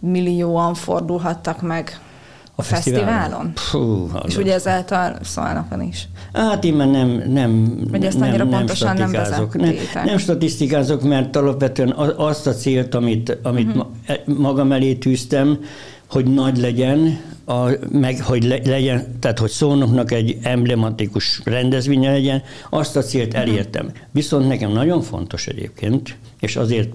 millióan 0.00 0.74
fordulhattak 0.74 1.62
meg 1.62 2.00
a 2.54 2.62
fesztiválon? 2.62 3.52
Puh, 3.70 4.10
és 4.26 4.36
ugye 4.36 4.54
ezáltal 4.54 5.18
szólnakon 5.22 5.82
is. 5.82 6.08
Hát 6.32 6.64
én 6.64 6.74
már 6.74 6.88
nem, 6.88 7.22
nem, 7.28 7.78
Vagy 7.90 8.04
ezt 8.04 8.18
nem, 8.18 8.36
nem, 8.36 8.48
pontosan 8.48 8.96
nem 8.96 9.10
nem, 9.52 9.74
nem 10.04 10.18
statisztikázok, 10.18 11.02
mert 11.02 11.36
alapvetően 11.36 11.90
azt 12.16 12.46
a 12.46 12.52
célt, 12.52 12.94
amit, 12.94 13.38
amit 13.42 13.76
uh-huh. 13.76 14.36
magam 14.38 14.72
elé 14.72 14.94
tűztem, 14.94 15.58
hogy 16.10 16.24
nagy 16.26 16.58
legyen, 16.58 17.20
a, 17.44 17.68
meg 17.90 18.20
hogy 18.22 18.44
le, 18.44 18.58
legyen, 18.64 19.18
tehát 19.20 19.38
hogy 19.38 19.50
szónoknak 19.50 20.12
egy 20.12 20.38
emblematikus 20.42 21.40
rendezvénye 21.44 22.10
legyen, 22.10 22.42
azt 22.70 22.96
a 22.96 23.02
célt 23.02 23.32
mhm. 23.32 23.40
elértem. 23.40 23.90
Viszont 24.10 24.48
nekem 24.48 24.72
nagyon 24.72 25.02
fontos 25.02 25.46
egyébként, 25.46 26.16
és 26.44 26.56
azért 26.56 26.88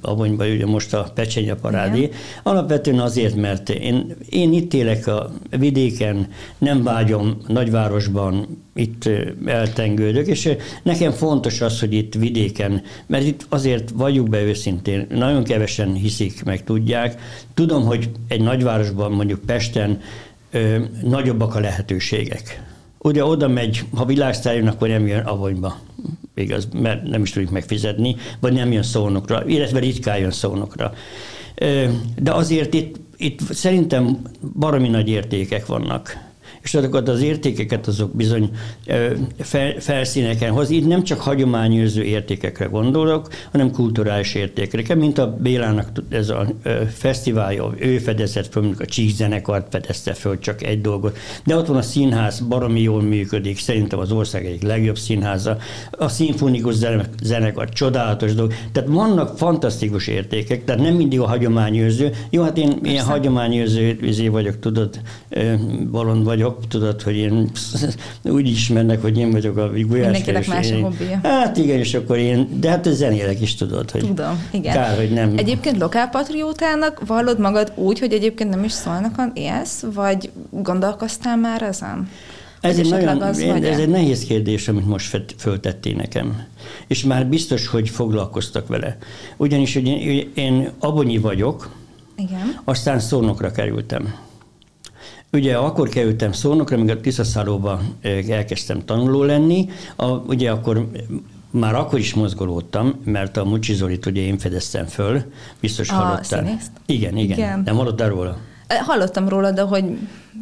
abonyban 0.00 0.50
ugye 0.50 0.66
most 0.66 0.94
a 0.94 1.10
pecsenye 1.14 1.54
parádé, 1.54 2.10
alapvetően 2.42 2.98
azért, 2.98 3.34
mert 3.34 3.70
én, 3.70 4.16
én 4.30 4.52
itt 4.52 4.74
élek 4.74 5.06
a 5.06 5.32
vidéken, 5.58 6.28
nem 6.58 6.82
vágyom 6.82 7.36
nagyvárosban, 7.46 8.46
itt 8.74 9.08
eltengődök, 9.46 10.26
és 10.26 10.56
nekem 10.82 11.12
fontos 11.12 11.60
az, 11.60 11.80
hogy 11.80 11.92
itt 11.92 12.14
vidéken, 12.14 12.82
mert 13.06 13.24
itt 13.24 13.46
azért 13.48 13.90
vagyunk 13.94 14.28
be 14.28 14.42
őszintén, 14.42 15.06
nagyon 15.10 15.44
kevesen 15.44 15.92
hiszik, 15.92 16.44
meg 16.44 16.64
tudják. 16.64 17.20
Tudom, 17.54 17.84
hogy 17.84 18.10
egy 18.28 18.40
nagyvárosban, 18.40 19.12
mondjuk 19.12 19.40
Pesten 19.40 20.00
ö, 20.50 20.78
nagyobbak 21.02 21.54
a 21.54 21.60
lehetőségek. 21.60 22.62
Ugye 22.98 23.24
oda 23.24 23.48
megy, 23.48 23.84
ha 23.94 24.04
világsztár 24.04 24.66
akkor 24.66 24.88
nem 24.88 25.06
jön 25.06 25.24
avonyba, 25.24 25.76
igaz, 26.36 26.68
mert 26.72 27.02
nem 27.02 27.22
is 27.22 27.30
tudjuk 27.30 27.50
megfizetni, 27.50 28.16
vagy 28.40 28.52
nem 28.52 28.72
jön 28.72 28.82
szónokra, 28.82 29.46
illetve 29.46 29.78
ritkán 29.78 30.18
jön 30.18 30.30
szónokra. 30.30 30.92
De 32.16 32.32
azért 32.32 32.74
itt, 32.74 32.96
itt 33.16 33.40
szerintem 33.52 34.18
baromi 34.58 34.88
nagy 34.88 35.08
értékek 35.08 35.66
vannak 35.66 36.25
és 36.66 36.74
azokat 36.74 37.08
az 37.08 37.22
értékeket 37.22 37.86
azok 37.86 38.16
bizony 38.16 38.50
felszíneken 39.78 40.52
hoz. 40.52 40.70
Itt 40.70 40.86
nem 40.86 41.02
csak 41.02 41.20
hagyományőrző 41.20 42.02
értékekre 42.02 42.64
gondolok, 42.64 43.28
hanem 43.52 43.70
kulturális 43.70 44.34
értékekre, 44.34 44.94
mint 44.94 45.18
a 45.18 45.36
Bélának 45.40 45.88
ez 46.08 46.28
a 46.28 46.46
fesztiválja, 46.92 47.72
ő 47.78 47.98
fedezett 47.98 48.46
föl, 48.46 48.74
a 48.78 48.84
Csík 48.84 49.14
zenekart 49.14 49.66
fedezte 49.70 50.12
föl 50.12 50.38
csak 50.38 50.62
egy 50.62 50.80
dolgot, 50.80 51.18
de 51.44 51.56
ott 51.56 51.66
van 51.66 51.76
a 51.76 51.82
színház, 51.82 52.40
baromi 52.40 52.80
jól 52.80 53.02
működik, 53.02 53.58
szerintem 53.58 53.98
az 53.98 54.12
ország 54.12 54.46
egyik 54.46 54.62
legjobb 54.62 54.98
színháza, 54.98 55.56
a 55.90 56.08
szimfonikus 56.08 56.74
zenekar, 57.22 57.68
csodálatos 57.68 58.34
dolog, 58.34 58.52
tehát 58.72 58.88
vannak 58.88 59.38
fantasztikus 59.38 60.06
értékek, 60.06 60.64
tehát 60.64 60.80
nem 60.82 60.94
mindig 60.94 61.20
a 61.20 61.26
hagyományőrző. 61.26 62.12
Jó, 62.30 62.42
hát 62.42 62.58
én 62.58 62.68
Persze. 62.68 62.90
ilyen 62.90 63.04
hagyományőrző 63.04 63.98
izé 64.02 64.28
vagyok, 64.28 64.58
tudod, 64.58 65.00
balon 65.90 66.24
vagyok, 66.24 66.55
tudod, 66.68 67.02
hogy 67.02 67.16
én 67.16 67.50
úgy 68.22 68.48
ismernek, 68.48 69.02
hogy 69.02 69.18
én 69.18 69.30
vagyok 69.30 69.56
a 69.56 69.68
gulyás. 69.68 69.88
Mindenkinek 69.88 70.46
más 70.46 70.70
a 70.70 70.76
hobbija. 70.76 71.20
Hát 71.22 71.56
igen, 71.56 71.78
és 71.78 71.94
akkor 71.94 72.16
én, 72.16 72.48
de 72.60 72.70
hát 72.70 72.88
zenélek 72.92 73.40
is 73.40 73.54
tudod, 73.54 73.90
hogy 73.90 74.06
Tudom, 74.06 74.48
igen. 74.50 74.74
Kár, 74.74 74.96
hogy 74.96 75.10
nem. 75.10 75.32
Egyébként 75.36 75.78
lokálpatriótának 75.78 77.06
vallod 77.06 77.38
magad 77.38 77.72
úgy, 77.74 77.98
hogy 77.98 78.12
egyébként 78.12 78.50
nem 78.50 78.64
is 78.64 78.72
szólnak, 78.72 79.30
élsz, 79.34 79.84
vagy 79.94 80.30
gondolkoztál 80.50 81.36
már 81.36 81.62
ezen? 81.62 82.08
Ez 82.60 82.78
egy, 82.78 82.88
nagyon, 82.88 83.22
az 83.22 83.38
ez 83.38 83.78
egy 83.78 83.88
nehéz 83.88 84.24
kérdés, 84.24 84.68
amit 84.68 84.86
most 84.86 85.24
föltettél 85.38 85.94
nekem. 85.94 86.46
És 86.86 87.04
már 87.04 87.26
biztos, 87.26 87.66
hogy 87.66 87.88
foglalkoztak 87.88 88.66
vele. 88.66 88.96
Ugyanis 89.36 89.74
hogy 89.74 89.86
én, 89.86 90.30
én 90.34 90.70
abonyi 90.78 91.18
vagyok, 91.18 91.70
Igen. 92.16 92.60
aztán 92.64 93.00
szónokra 93.00 93.50
kerültem. 93.50 94.14
Ugye 95.32 95.56
akkor 95.56 95.88
kerültem 95.88 96.32
szónokra, 96.32 96.76
amíg 96.76 96.90
a 96.90 97.00
Tiszaszállóba 97.00 97.80
elkezdtem 98.28 98.84
tanuló 98.84 99.22
lenni, 99.22 99.68
a, 99.96 100.06
ugye 100.06 100.50
akkor 100.50 100.88
már 101.50 101.74
akkor 101.74 101.98
is 101.98 102.14
mozgolódtam, 102.14 102.94
mert 103.04 103.36
a 103.36 103.44
Mucsi 103.44 103.74
Zolit 103.74 104.06
ugye 104.06 104.20
én 104.20 104.38
fedeztem 104.38 104.86
föl, 104.86 105.22
biztos 105.60 105.90
a 105.90 105.94
hallottál. 105.94 106.44
Színészt? 106.44 106.70
Igen, 106.86 107.16
igen, 107.16 107.38
igen. 107.38 107.62
Nem 107.64 107.76
hallottál 107.76 108.08
róla? 108.08 108.36
Hallottam 108.68 109.28
róla, 109.28 109.50
de 109.50 109.60
hogy... 109.60 109.84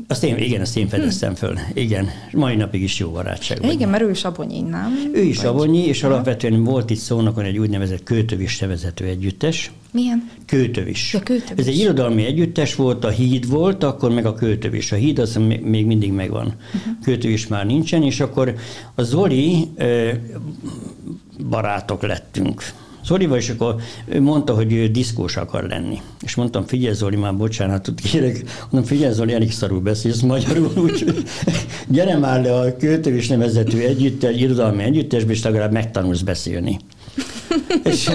Azt 0.08 0.24
én, 0.24 0.38
igen, 0.38 0.60
azt 0.60 0.76
én 0.76 0.88
fedeztem 0.88 1.30
hm. 1.30 1.36
föl. 1.36 1.58
Igen, 1.74 2.08
mai 2.32 2.54
napig 2.56 2.82
is 2.82 2.98
jó 2.98 3.10
barátság. 3.10 3.58
Igen, 3.58 3.76
vagy. 3.76 3.88
mert 3.88 4.02
ő 4.02 4.10
is 4.10 4.24
abonyi, 4.24 4.60
nem? 4.60 5.10
Ő 5.14 5.20
is 5.20 5.36
vagy... 5.36 5.46
abonyi, 5.46 5.86
és 5.86 6.02
alapvetően 6.02 6.64
volt 6.64 6.90
itt 6.90 6.98
szónokon 6.98 7.44
egy 7.44 7.58
úgynevezett 7.58 8.02
költövis 8.02 8.58
nevezető 8.58 9.04
együttes. 9.04 9.72
Milyen? 9.90 10.30
Költövis. 10.46 11.12
Ja, 11.12 11.20
költövis. 11.20 11.66
Ez 11.66 11.72
egy 11.72 11.78
irodalmi 11.78 12.24
együttes 12.24 12.74
volt, 12.74 13.04
a 13.04 13.08
híd 13.08 13.48
volt, 13.48 13.84
akkor 13.84 14.10
meg 14.10 14.26
a 14.26 14.34
költövis. 14.34 14.92
A 14.92 14.96
híd 14.96 15.18
az 15.18 15.36
még 15.62 15.86
mindig 15.86 16.12
megvan. 16.12 16.46
Uh-huh. 16.46 16.92
Költövis 17.02 17.46
már 17.46 17.66
nincsen, 17.66 18.02
és 18.02 18.20
akkor 18.20 18.54
a 18.94 19.02
Zoli 19.02 19.68
barátok 21.48 22.02
lettünk 22.02 22.62
Zolival, 23.04 23.38
és 23.38 23.48
akkor 23.48 23.74
ő 24.06 24.20
mondta, 24.20 24.54
hogy 24.54 24.72
ő 24.72 24.88
diszkós 24.88 25.36
akar 25.36 25.64
lenni. 25.64 26.00
És 26.20 26.34
mondtam, 26.34 26.66
figyelj 26.66 26.94
Zoli, 26.94 27.16
már 27.16 27.36
bocsánatot 27.36 28.00
kérek, 28.00 28.44
mondom, 28.70 28.90
figyelj 28.90 29.12
Zoli, 29.12 29.32
elég 29.32 29.52
szarul 29.52 29.80
beszélsz 29.80 30.20
magyarul, 30.20 30.72
úgyhogy 30.76 31.22
gyere 31.88 32.18
már 32.18 32.42
le 32.42 32.54
a 32.54 32.76
költővis 32.76 33.28
nevezetű 33.28 33.78
együttes, 33.78 34.36
irodalmi 34.36 34.82
együttesbe, 34.82 35.32
és 35.32 35.42
legalább 35.42 35.72
megtanulsz 35.72 36.20
beszélni. 36.20 36.78
és 37.90 38.10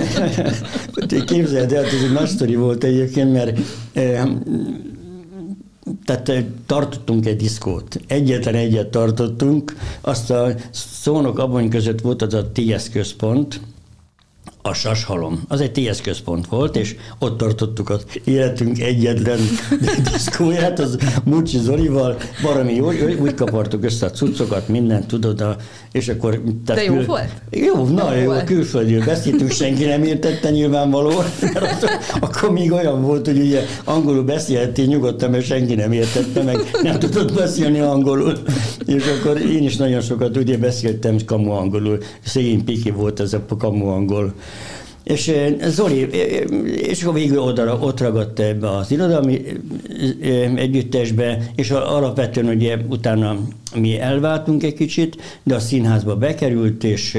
képzeld 1.25 1.71
el, 1.71 1.83
ez 1.83 2.03
egy 2.03 2.11
nagy 2.11 2.27
sztori 2.27 2.55
volt 2.55 2.83
egyébként, 2.83 3.33
mert 3.33 3.59
tehát 6.05 6.43
tartottunk 6.65 7.25
egy 7.25 7.35
diszkót. 7.35 7.99
Egyetlen 8.07 8.55
egyet 8.55 8.87
tartottunk, 8.87 9.75
azt 10.01 10.31
a 10.31 10.53
szónok 10.71 11.39
abony 11.39 11.69
között 11.69 12.01
volt 12.01 12.21
az 12.21 12.33
a 12.33 12.51
TS 12.51 12.89
központ, 12.89 13.61
a 14.69 14.73
Sashalom. 14.73 15.41
Az 15.47 15.61
egy 15.61 15.71
TS 15.71 16.01
központ 16.01 16.47
volt, 16.47 16.75
és 16.75 16.95
ott 17.19 17.37
tartottuk 17.37 17.89
az 17.89 18.05
életünk 18.23 18.79
egyetlen 18.79 19.39
diszkóját, 20.11 20.79
az 20.79 20.97
Mucsi 21.23 21.57
Zolival, 21.57 22.17
valami 22.41 22.73
jó, 22.73 22.91
úgy 23.19 23.33
kapartuk 23.33 23.83
össze 23.83 24.05
a 24.05 24.09
cuccokat, 24.09 24.67
mindent, 24.67 25.07
tudod, 25.07 25.41
a, 25.41 25.55
és 25.91 26.07
akkor... 26.07 26.41
Tehát 26.65 26.81
De 26.81 26.87
jó 26.91 26.95
kül... 26.95 27.05
volt? 27.05 27.29
Jó, 27.49 27.85
na 27.87 28.15
jó, 28.15 28.31
a 28.31 28.43
külföldről 28.43 29.05
beszéltünk, 29.05 29.51
senki 29.51 29.85
nem 29.85 30.03
értette 30.03 30.49
nyilvánvaló, 30.49 31.11
mert 31.53 31.83
az, 31.83 31.89
akkor 32.19 32.51
még 32.51 32.71
olyan 32.71 33.01
volt, 33.01 33.25
hogy 33.25 33.39
ugye 33.39 33.65
angolul 33.83 34.23
beszélhettél 34.23 34.85
nyugodtan, 34.85 35.29
mert 35.29 35.45
senki 35.45 35.75
nem 35.75 35.91
értette 35.91 36.43
meg, 36.43 36.57
nem 36.81 36.99
tudott 36.99 37.33
beszélni 37.33 37.79
angolul, 37.79 38.37
és 38.95 39.03
akkor 39.19 39.41
én 39.41 39.63
is 39.63 39.75
nagyon 39.75 40.01
sokat 40.01 40.37
ugye 40.37 40.57
beszéltem 40.57 41.17
kamu 41.25 41.51
angolul, 41.51 41.97
szegény 42.23 42.63
Piki 42.63 42.91
volt 42.91 43.19
ez 43.19 43.33
a 43.33 43.45
kamu 43.57 43.87
angol, 43.87 44.33
és 45.03 45.27
eh, 45.27 45.53
Zoli, 45.67 46.01
eh, 46.01 46.07
eh, 46.11 46.89
és 46.89 47.03
akkor 47.03 47.13
végül 47.13 47.39
oda, 47.39 47.77
ott 47.81 47.99
ragadt 47.99 48.39
ebbe 48.39 48.69
az 48.69 48.91
irodalmi 48.91 49.41
együttesbe, 50.55 51.51
és 51.55 51.71
alapvetően 51.71 52.47
ugye 52.47 52.77
utána 52.89 53.37
mi 53.75 53.99
elváltunk 53.99 54.63
egy 54.63 54.73
kicsit, 54.73 55.39
de 55.43 55.55
a 55.55 55.59
színházba 55.59 56.15
bekerült, 56.15 56.83
és 56.83 57.17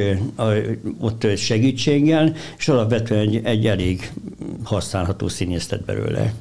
ott 1.00 1.26
segítséggel, 1.36 2.32
és 2.58 2.68
alapvetően 2.68 3.20
egy, 3.20 3.40
egy 3.44 3.66
elég 3.66 4.12
használható 4.62 5.28
színész 5.28 5.68
lett 5.70 5.84
belőle. 5.84 6.32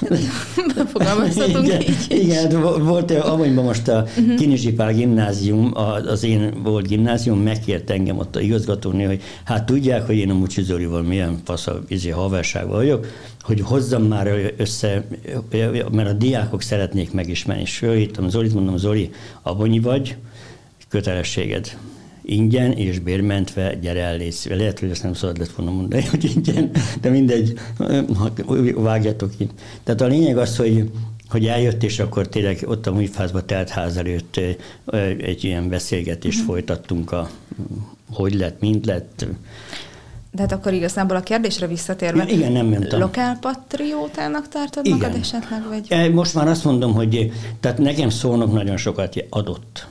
Fogalmazhatunk 0.92 1.66
igen, 1.66 1.80
így 1.80 1.88
is. 1.88 2.08
Igen, 2.08 2.60
volt 2.84 3.10
amúgyban 3.10 3.64
most 3.64 3.88
a 3.88 4.06
uh-huh. 4.16 4.34
Kinizsipál 4.34 4.92
gimnázium, 4.92 5.72
az 6.06 6.24
én 6.24 6.62
volt 6.62 6.86
gimnázium, 6.86 7.38
megkért 7.38 7.90
engem 7.90 8.18
ott 8.18 8.36
a 8.36 8.40
igazgatóni, 8.40 9.04
hogy 9.04 9.22
hát 9.44 9.66
tudják, 9.66 10.06
hogy 10.06 10.16
én 10.16 10.30
a 10.30 10.34
Mucsi 10.34 10.62
Zolival 10.62 11.02
milyen 11.02 11.40
fasz 11.44 11.66
a 11.66 11.80
izé, 11.88 12.10
haverság 12.10 12.68
vagyok, 12.68 13.06
hogy 13.44 13.60
hozzam 13.60 14.02
már 14.02 14.52
össze, 14.56 15.06
mert 15.92 16.08
a 16.08 16.12
diákok 16.12 16.62
szeretnék 16.62 17.12
megismerni. 17.12 17.62
És 17.62 17.76
fölhívtam 17.76 18.28
Zolit, 18.28 18.54
mondom, 18.54 18.76
Zoli, 18.76 19.10
abonyi 19.42 19.80
vagy, 19.80 20.16
kötelességed 20.88 21.78
ingyen 22.26 22.72
és 22.72 22.98
bérmentve 22.98 23.74
gyere 23.74 24.00
el 24.00 24.16
légy 24.16 24.36
Lehet, 24.48 24.78
hogy 24.78 24.90
ezt 24.90 25.02
nem 25.02 25.14
szabad 25.14 25.38
lett 25.38 25.50
volna 25.50 25.72
mondani, 25.72 26.02
hogy 26.02 26.32
ingyen, 26.34 26.70
de 27.00 27.10
mindegy, 27.10 27.58
vágjatok 28.74 29.36
ki. 29.36 29.48
Tehát 29.82 30.00
a 30.00 30.06
lényeg 30.06 30.38
az, 30.38 30.56
hogy 30.56 30.90
hogy 31.28 31.46
eljött, 31.46 31.82
és 31.82 31.98
akkor 31.98 32.28
tényleg 32.28 32.64
ott 32.66 32.86
a 32.86 32.92
műfázba 32.92 33.44
telt 33.44 33.68
ház 33.68 33.96
előtt 33.96 34.40
egy 35.18 35.44
ilyen 35.44 35.68
beszélgetést 35.68 36.42
mm. 36.42 36.44
folytattunk, 36.44 37.12
a, 37.12 37.30
hogy 38.10 38.34
lett, 38.34 38.60
mint 38.60 38.86
lett. 38.86 39.26
De 40.34 40.42
hát 40.42 40.52
akkor 40.52 40.72
igazából 40.72 41.16
a 41.16 41.20
kérdésre 41.20 41.66
visszatérve, 41.66 42.24
igen, 42.28 42.52
nem 42.52 42.66
mentem. 42.66 43.00
lokálpatriótának 43.00 44.48
tartod 44.48 44.86
igen. 44.86 44.98
magad 44.98 45.16
esetleg? 45.20 45.68
Vagy? 45.68 45.86
E, 45.88 46.08
most 46.08 46.34
már 46.34 46.48
azt 46.48 46.64
mondom, 46.64 46.92
hogy 46.94 47.32
tehát 47.60 47.78
nekem 47.78 48.08
szólnak 48.08 48.52
nagyon 48.52 48.76
sokat 48.76 49.24
adott. 49.30 49.86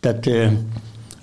Tehát 0.00 0.28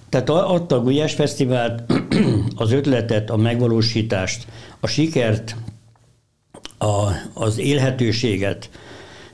tehát 0.09 0.29
adta 0.29 0.75
a 0.75 0.81
Gulyás 0.81 1.13
Fesztivált, 1.13 1.83
az 2.55 2.71
ötletet, 2.71 3.29
a 3.29 3.37
megvalósítást, 3.37 4.47
a 4.79 4.87
sikert, 4.87 5.55
a, 6.77 7.11
az 7.33 7.57
élhetőséget. 7.57 8.69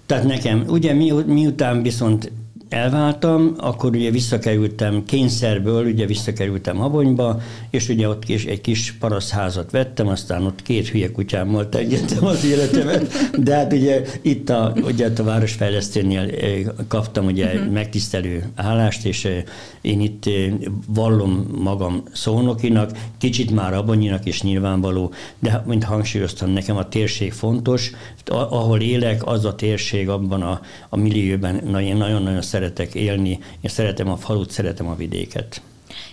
Tehát 0.05 0.23
nekem, 0.23 0.63
ugye 0.67 0.93
mi, 0.93 1.11
miután 1.25 1.81
viszont 1.81 2.31
elváltam, 2.69 3.55
akkor 3.57 3.95
ugye 3.95 4.11
visszakerültem 4.11 5.03
kényszerből, 5.05 5.85
ugye 5.85 6.05
visszakerültem 6.05 6.77
Habonyba, 6.77 7.41
és 7.69 7.89
ugye 7.89 8.07
ott 8.09 8.29
is 8.29 8.45
egy 8.45 8.61
kis 8.61 8.91
paraszházat 8.91 9.71
vettem, 9.71 10.07
aztán 10.07 10.45
ott 10.45 10.61
két 10.61 10.87
hülye 10.87 11.11
kutyámmal 11.11 11.69
tegyetem 11.69 12.25
az 12.25 12.45
életemet, 12.45 13.29
de 13.37 13.55
hát 13.55 13.73
ugye 13.73 14.01
itt 14.21 14.49
a, 14.49 14.73
ugye 14.83 15.09
a 15.17 15.23
városfejlesztőnél 15.23 16.19
eh, 16.19 16.59
kaptam 16.87 17.25
ugye 17.25 17.45
uh-huh. 17.45 17.71
megtisztelő 17.71 18.43
állást, 18.55 19.05
és 19.05 19.25
eh, 19.25 19.43
én 19.81 20.01
itt 20.01 20.25
eh, 20.25 20.53
vallom 20.87 21.47
magam 21.57 22.03
szónokinak, 22.13 22.91
kicsit 23.17 23.51
már 23.51 23.73
abonyinak 23.73 24.25
is 24.25 24.41
nyilvánvaló, 24.41 25.13
de 25.39 25.63
mint 25.65 25.83
hangsúlyoztam, 25.83 26.49
nekem 26.49 26.77
a 26.77 26.87
térség 26.87 27.33
fontos, 27.33 27.91
ahol 28.25 28.81
élek, 28.81 29.25
az 29.25 29.45
a 29.45 29.55
térség 29.55 30.09
abban 30.09 30.41
a, 30.41 30.61
a 30.89 30.97
millióben 30.97 31.61
nagyon-nagyon 31.69 32.41
szeretek 32.55 32.93
élni, 32.93 33.39
én 33.61 33.69
szeretem 33.69 34.09
a 34.09 34.17
falut, 34.17 34.51
szeretem 34.51 34.87
a 34.87 34.95
vidéket. 34.95 35.61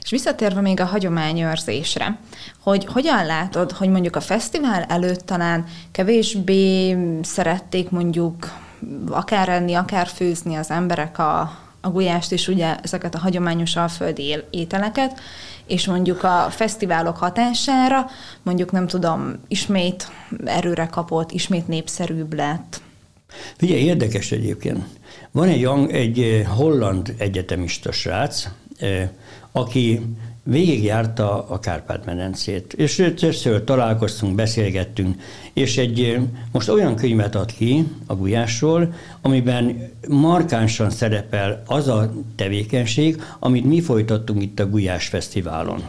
És 0.03 0.11
visszatérve 0.11 0.61
még 0.61 0.81
a 0.81 0.85
hagyományőrzésre, 0.85 2.19
hogy 2.59 2.85
hogyan 2.85 3.27
látod, 3.27 3.73
hogy 3.73 3.89
mondjuk 3.89 4.17
a 4.17 4.21
fesztivál 4.21 4.83
előtt 4.83 5.21
talán 5.21 5.65
kevésbé 5.93 6.97
szerették 7.23 7.91
mondjuk 7.91 8.61
akár 9.11 9.49
enni, 9.49 9.75
akár 9.75 10.07
főzni 10.07 10.55
az 10.55 10.71
emberek 10.71 11.19
a, 11.19 11.41
a 11.81 11.91
gulyást 11.91 12.33
és 12.33 12.49
ugye 12.49 12.77
ezeket 12.77 13.15
a 13.15 13.19
hagyományos 13.19 13.77
alföldi 13.77 14.39
ételeket, 14.51 15.21
és 15.67 15.87
mondjuk 15.87 16.23
a 16.23 16.47
fesztiválok 16.51 17.17
hatására, 17.17 18.07
mondjuk 18.43 18.73
nem 18.73 18.87
tudom, 18.87 19.33
ismét 19.49 20.11
erőre 20.45 20.87
kapott, 20.87 21.31
ismét 21.31 21.69
népszerűbb 21.69 22.35
lett. 22.35 22.81
Ugye 23.63 23.77
érdekes 23.77 24.33
egyébként. 24.33 24.85
Van 25.31 25.49
egy, 25.49 25.69
egy 25.91 26.21
eh, 26.21 26.47
holland 26.47 27.15
egyetemista 27.19 27.93
srác, 27.93 28.49
eh, 28.79 29.09
aki 29.53 30.01
végigjárta 30.45 31.47
a 31.49 31.59
Kárpát-medencét, 31.59 32.73
és 32.73 33.13
többször 33.17 33.65
találkoztunk, 33.65 34.35
beszélgettünk, 34.35 35.23
és 35.53 35.79
egy, 35.79 36.19
most 36.53 36.69
olyan 36.69 36.97
könyvet 36.97 37.35
ad 37.35 37.53
ki 37.53 37.85
a 38.07 38.15
Gulyásról, 38.15 38.95
amiben 39.21 39.91
markánsan 40.09 40.91
szerepel 40.91 41.63
az 41.67 41.89
a 41.89 42.13
tevékenység, 42.37 43.23
amit 43.39 43.65
mi 43.65 43.81
folytattunk 43.81 44.43
itt 44.43 44.61
a 44.61 44.69
Gulyás 44.69 45.07
Fesztiválon 45.07 45.83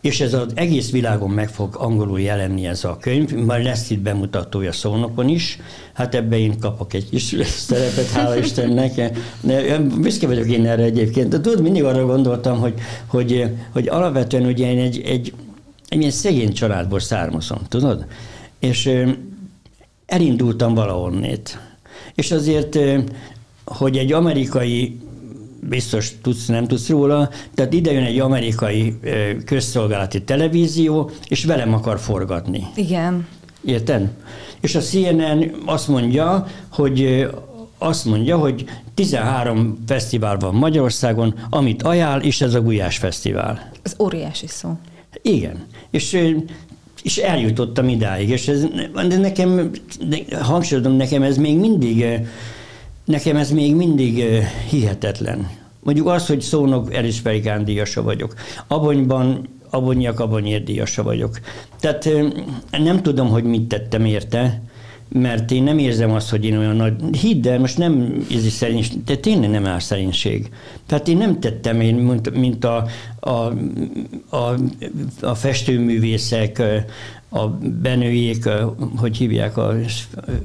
és 0.00 0.20
ez 0.20 0.34
az 0.34 0.52
egész 0.54 0.90
világon 0.90 1.30
meg 1.30 1.48
fog 1.48 1.76
angolul 1.76 2.20
jelenni 2.20 2.66
ez 2.66 2.84
a 2.84 2.96
könyv, 3.00 3.34
majd 3.34 3.64
lesz 3.64 3.90
itt 3.90 4.00
bemutatója 4.00 4.72
szónokon 4.72 5.28
is, 5.28 5.58
hát 5.92 6.14
ebbe 6.14 6.38
én 6.38 6.58
kapok 6.58 6.94
egy 6.94 7.08
kis 7.08 7.36
szerepet, 7.68 8.10
hála 8.10 8.36
Istennek. 8.36 9.12
Büszke 10.00 10.26
vagyok 10.26 10.48
én 10.48 10.66
erre 10.66 10.82
egyébként, 10.82 11.28
de 11.28 11.40
tudod, 11.40 11.62
mindig 11.62 11.84
arra 11.84 12.06
gondoltam, 12.06 12.58
hogy, 12.58 12.74
hogy, 13.06 13.44
hogy 13.72 13.88
alapvetően 13.88 14.44
ugye 14.46 14.70
én 14.70 14.78
egy, 14.78 15.00
egy, 15.04 15.32
egy 15.88 15.98
ilyen 15.98 16.10
szegény 16.10 16.52
családból 16.52 17.00
származom, 17.00 17.58
tudod? 17.68 18.04
És 18.58 18.90
elindultam 20.06 20.74
valahonnét. 20.74 21.58
És 22.14 22.30
azért, 22.30 22.78
hogy 23.64 23.96
egy 23.96 24.12
amerikai 24.12 24.98
biztos 25.68 26.12
tudsz, 26.22 26.46
nem 26.46 26.66
tudsz 26.66 26.88
róla, 26.88 27.30
tehát 27.54 27.72
ide 27.72 27.92
jön 27.92 28.04
egy 28.04 28.18
amerikai 28.18 28.98
közszolgálati 29.44 30.22
televízió, 30.22 31.10
és 31.28 31.44
velem 31.44 31.74
akar 31.74 31.98
forgatni. 31.98 32.66
Igen. 32.74 33.26
Érted? 33.64 34.08
És 34.60 34.74
a 34.74 34.80
CNN 34.80 35.50
azt 35.64 35.88
mondja, 35.88 36.46
hogy 36.68 37.28
azt 37.78 38.04
mondja, 38.04 38.36
hogy 38.36 38.64
13 38.94 39.78
fesztivál 39.86 40.36
van 40.36 40.54
Magyarországon, 40.54 41.34
amit 41.50 41.82
ajánl, 41.82 42.20
és 42.20 42.40
ez 42.40 42.54
a 42.54 42.60
Gulyás 42.60 42.98
Fesztivál. 42.98 43.70
Ez 43.82 43.94
óriási 43.98 44.46
szó. 44.46 44.78
Igen. 45.22 45.64
És 45.90 46.34
és 47.02 47.16
eljutottam 47.16 47.88
idáig, 47.88 48.28
és 48.28 48.48
ez, 48.48 48.66
de 49.08 49.16
nekem, 49.16 49.70
hangsúlyozom, 50.40 50.92
nekem 50.92 51.22
ez 51.22 51.36
még 51.36 51.58
mindig 51.58 52.04
Nekem 53.10 53.36
ez 53.36 53.50
még 53.50 53.74
mindig 53.74 54.24
hihetetlen. 54.68 55.48
Mondjuk 55.82 56.06
az, 56.06 56.26
hogy 56.26 56.40
szónok 56.40 56.94
elismeri 56.94 57.42
díjasa 57.64 58.02
vagyok. 58.02 58.34
Abonyban 58.66 59.48
abonyak 59.70 60.20
abonyért 60.20 60.64
díjasa 60.64 61.02
vagyok. 61.02 61.40
Tehát 61.80 62.08
nem 62.70 63.02
tudom, 63.02 63.28
hogy 63.28 63.44
mit 63.44 63.68
tettem 63.68 64.04
érte, 64.04 64.62
mert 65.08 65.50
én 65.50 65.62
nem 65.62 65.78
érzem 65.78 66.10
azt, 66.10 66.30
hogy 66.30 66.44
én 66.44 66.58
olyan 66.58 66.76
nagy... 66.76 66.94
Hidd 67.20 67.48
el, 67.48 67.58
most 67.58 67.78
nem 67.78 68.24
ez 68.30 68.44
is 68.44 68.52
szerénység, 68.52 69.04
de 69.04 69.16
tényleg 69.16 69.50
nem 69.50 69.66
áll 69.66 69.78
szerénység. 69.78 70.48
Tehát 70.86 71.08
én 71.08 71.16
nem 71.16 71.40
tettem 71.40 71.80
én, 71.80 71.94
mint, 71.94 72.34
mint 72.34 72.64
a, 72.64 72.86
a, 73.20 73.30
a, 74.36 74.54
a 75.20 75.34
festőművészek, 75.34 76.62
a 77.32 77.48
Benőjék, 77.82 78.48
hogy 78.96 79.16
hívják, 79.16 79.56
a 79.56 79.74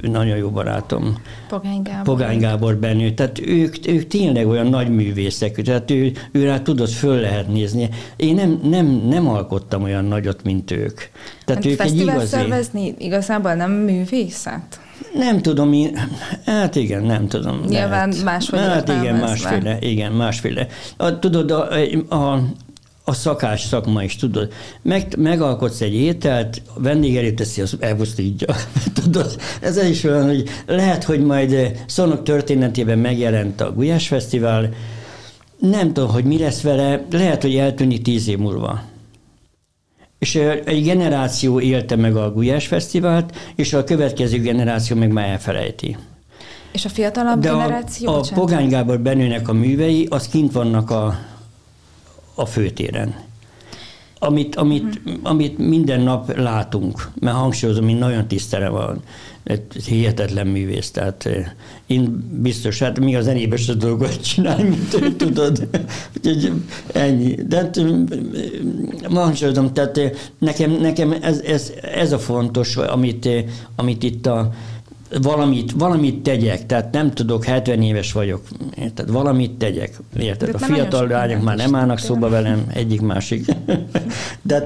nagyon 0.02 0.36
jó 0.36 0.50
barátom. 0.50 1.18
Pogány 1.48 1.82
Gábor. 1.82 2.02
Pogány 2.02 2.38
Gábor 2.38 2.76
Benő. 2.76 3.10
Tehát 3.10 3.40
ők, 3.46 3.76
ők 3.88 4.06
tényleg 4.06 4.46
olyan 4.46 4.66
nagy 4.66 4.88
művészek, 4.88 5.62
tehát 5.62 5.90
ő, 5.90 6.12
ő 6.32 6.44
rá 6.44 6.60
tudod, 6.60 6.88
föl 6.88 7.20
lehet 7.20 7.48
nézni. 7.48 7.88
Én 8.16 8.34
nem, 8.34 8.60
nem, 8.62 8.86
nem 8.86 9.28
alkottam 9.28 9.82
olyan 9.82 10.04
nagyot, 10.04 10.42
mint 10.42 10.70
ők. 10.70 11.00
Tehát 11.44 11.64
hát 11.64 11.72
ők 11.72 11.80
egy 11.80 12.00
igazi... 12.00 12.26
szervezni 12.26 12.94
igazából 12.98 13.54
nem 13.54 13.70
művészet? 13.70 14.80
Nem 15.14 15.42
tudom, 15.42 15.72
én, 15.72 15.98
hát 16.44 16.76
igen, 16.76 17.02
nem 17.02 17.28
tudom. 17.28 17.60
Nyilván 17.68 18.14
máshogy 18.24 18.58
Hát 18.58 18.88
igen, 18.88 19.14
másféle, 19.14 19.78
igen, 19.80 20.12
másféle. 20.12 20.66
A, 20.96 21.18
tudod, 21.18 21.50
a, 21.50 21.68
a, 22.16 22.42
a 23.08 23.12
szakás 23.12 23.60
szakma 23.60 24.02
is, 24.02 24.16
tudod. 24.16 24.52
Meg, 24.82 25.14
megalkotsz 25.16 25.80
egy 25.80 25.94
ételt, 25.94 26.62
a 26.74 26.80
vendég 26.80 27.16
elé 27.16 27.32
teszi, 27.32 27.60
az 27.60 27.76
elpusztítja. 27.80 28.54
tudod, 29.02 29.36
ez 29.60 29.84
is 29.84 30.04
olyan, 30.04 30.26
hogy 30.26 30.48
lehet, 30.66 31.04
hogy 31.04 31.20
majd 31.20 31.82
Szonok 31.86 32.22
történetében 32.22 32.98
megjelent 32.98 33.60
a 33.60 33.72
Gulyás 33.72 34.08
Fesztivál, 34.08 34.68
nem 35.58 35.92
tudom, 35.92 36.10
hogy 36.10 36.24
mi 36.24 36.38
lesz 36.38 36.60
vele, 36.60 37.06
lehet, 37.10 37.42
hogy 37.42 37.56
eltűnik 37.56 38.02
tíz 38.02 38.28
év 38.28 38.38
múlva. 38.38 38.82
És 40.18 40.34
egy 40.64 40.84
generáció 40.84 41.60
élte 41.60 41.96
meg 41.96 42.16
a 42.16 42.32
Gulyás 42.32 42.66
Fesztivált, 42.66 43.36
és 43.54 43.72
a 43.72 43.84
következő 43.84 44.38
generáció 44.38 44.96
meg 44.96 45.12
már 45.12 45.28
elfelejti. 45.28 45.96
És 46.72 46.84
a 46.84 46.88
fiatalabb 46.88 47.40
De 47.40 47.48
generáció? 47.48 48.12
A, 48.12 48.18
a 48.18 48.24
Pogány 48.34 48.68
Gábor 48.68 49.00
Benőnek 49.00 49.48
a 49.48 49.52
művei, 49.52 50.06
az 50.10 50.28
kint 50.28 50.52
vannak 50.52 50.90
a, 50.90 51.18
a 52.36 52.46
főtéren. 52.46 53.24
Amit, 54.18 54.56
amit, 54.56 55.00
uh-huh. 55.04 55.20
amit 55.22 55.58
minden 55.58 56.00
nap 56.00 56.36
látunk, 56.36 57.10
mert 57.20 57.36
hangsúlyozom, 57.36 57.84
hogy 57.84 57.98
nagyon 57.98 58.28
tisztele 58.28 58.68
van, 58.68 59.02
hihetetlen 59.86 60.46
művész, 60.46 60.90
tehát 60.90 61.26
eh, 61.26 61.46
én 61.86 62.28
biztos, 62.42 62.78
hát 62.78 63.00
mi 63.00 63.14
az 63.14 63.24
zenébe 63.24 63.56
se 63.56 63.74
dolgot 63.74 64.22
csinálni, 64.22 64.62
mint 64.62 64.94
ő, 65.00 65.12
tudod. 65.12 65.68
Úgyhogy 66.16 66.52
ennyi. 66.92 67.34
De 67.34 67.56
hát, 67.56 67.76
eh, 67.76 67.84
hangsúlyozom, 69.10 69.72
tehát 69.72 69.98
eh, 69.98 70.10
nekem, 70.38 70.70
nekem 70.70 71.16
ez, 71.20 71.38
ez, 71.38 71.72
ez 71.94 72.12
a 72.12 72.18
fontos, 72.18 72.76
amit, 72.76 73.28
amit 73.76 74.02
itt 74.02 74.26
a, 74.26 74.50
valamit, 75.10 75.72
valamit 75.72 76.22
tegyek, 76.22 76.66
tehát 76.66 76.92
nem 76.92 77.10
tudok, 77.10 77.44
70 77.44 77.82
éves 77.82 78.12
vagyok, 78.12 78.42
érted? 78.74 79.10
Valamit 79.10 79.50
tegyek, 79.50 80.00
érted? 80.16 80.54
A 80.54 80.58
fiatal 80.58 81.06
lányok 81.06 81.42
már 81.42 81.56
nem 81.56 81.74
állnak 81.74 81.98
szóba 81.98 82.28
velem, 82.28 82.66
egyik 82.72 83.00
másik. 83.00 83.46
de, 84.42 84.64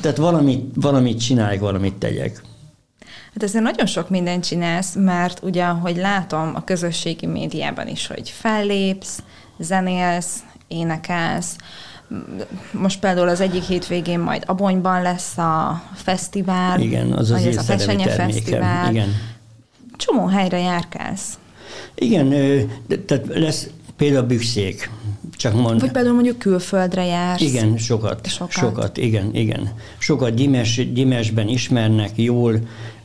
tehát 0.00 0.16
valamit, 0.16 0.64
valamit 0.74 1.20
csinálják, 1.20 1.60
valamit 1.60 1.94
tegyek. 1.94 2.42
Hát 3.34 3.42
ezért 3.42 3.64
nagyon 3.64 3.86
sok 3.86 4.10
mindent 4.10 4.44
csinálsz, 4.44 4.94
mert 4.94 5.40
ugye, 5.42 5.64
ahogy 5.64 5.96
látom 5.96 6.52
a 6.54 6.64
közösségi 6.64 7.26
médiában 7.26 7.88
is, 7.88 8.06
hogy 8.06 8.30
fellépsz, 8.30 9.22
zenélsz, 9.58 10.38
énekelsz, 10.68 11.56
most 12.72 13.00
például 13.00 13.28
az 13.28 13.40
egyik 13.40 13.62
hétvégén 13.62 14.18
majd 14.18 14.42
Abonyban 14.46 15.02
lesz 15.02 15.38
a 15.38 15.82
fesztivál. 15.94 16.80
Igen, 16.80 17.12
az 17.12 17.30
az, 17.30 17.44
az 17.44 17.56
a 17.56 17.62
Fesenye 17.62 18.08
Fesztivál. 18.08 18.90
Igen 18.90 19.08
csomó 20.00 20.26
helyre 20.26 20.58
járkálsz. 20.58 21.38
Igen, 21.94 22.28
tehát 23.06 23.26
lesz 23.34 23.68
például 23.96 24.26
bükszék. 24.26 24.90
Csak 25.36 25.54
mond. 25.54 25.80
Vagy 25.80 25.90
például 25.90 26.14
mondjuk 26.14 26.38
külföldre 26.38 27.04
jársz. 27.04 27.40
Igen, 27.40 27.76
sokat. 27.78 28.26
Sokat, 28.26 28.50
sokat 28.52 28.96
igen, 28.96 29.34
igen. 29.34 29.72
Sokat 29.98 30.34
Gyimes, 30.34 30.92
Gyimesben 30.92 31.48
ismernek 31.48 32.10
jól, 32.14 32.58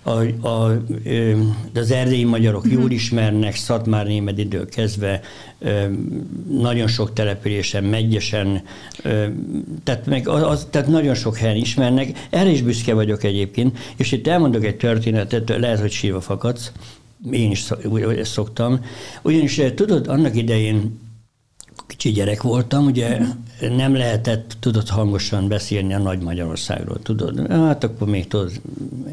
a, 0.06 0.48
a, 0.48 0.82
az 1.74 1.92
erdélyi 1.92 2.24
magyarok 2.24 2.72
jól 2.72 2.92
ismernek, 2.92 3.56
Szatmár 3.56 4.08
idők 4.38 4.70
kezdve, 4.70 5.22
nagyon 6.50 6.88
sok 6.88 7.14
településen, 7.14 7.84
megyesen, 7.84 8.62
tehát, 9.84 10.06
meg 10.06 10.28
az, 10.28 10.68
tehát 10.70 10.88
nagyon 10.88 11.16
sok 11.16 11.38
helyen 11.38 11.56
ismernek. 11.56 12.28
Erre 12.30 12.50
is 12.50 12.62
büszke 12.62 12.94
vagyok 12.94 13.24
egyébként, 13.24 13.78
és 13.96 14.12
itt 14.12 14.28
elmondok 14.28 14.66
egy 14.66 14.78
történetet, 14.78 15.50
lehet, 15.50 15.80
hogy 15.80 15.92
sírva 15.92 16.22
fakadsz. 16.22 16.72
én 17.32 17.52
is 17.52 17.68
szoktam. 18.22 18.86
Ugyanis 19.22 19.62
tudod, 19.76 20.08
annak 20.08 20.36
idején 20.36 21.00
kicsi 21.88 22.12
gyerek 22.12 22.42
voltam, 22.42 22.86
ugye 22.86 23.20
nem 23.76 23.96
lehetett, 23.96 24.58
tudod, 24.60 24.90
hangosan 24.90 25.48
beszélni 25.48 25.94
a 25.94 25.98
Nagy 25.98 26.22
Magyarországról, 26.22 27.00
tudod? 27.02 27.48
Hát 27.52 27.84
akkor 27.84 28.08
még 28.08 28.28
tudod, 28.28 28.52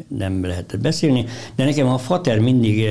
nem 0.07 0.45
lehetett 0.45 0.81
beszélni, 0.81 1.25
de 1.55 1.63
nekem 1.63 1.87
a 1.87 1.97
fater 1.97 2.39
mindig 2.39 2.85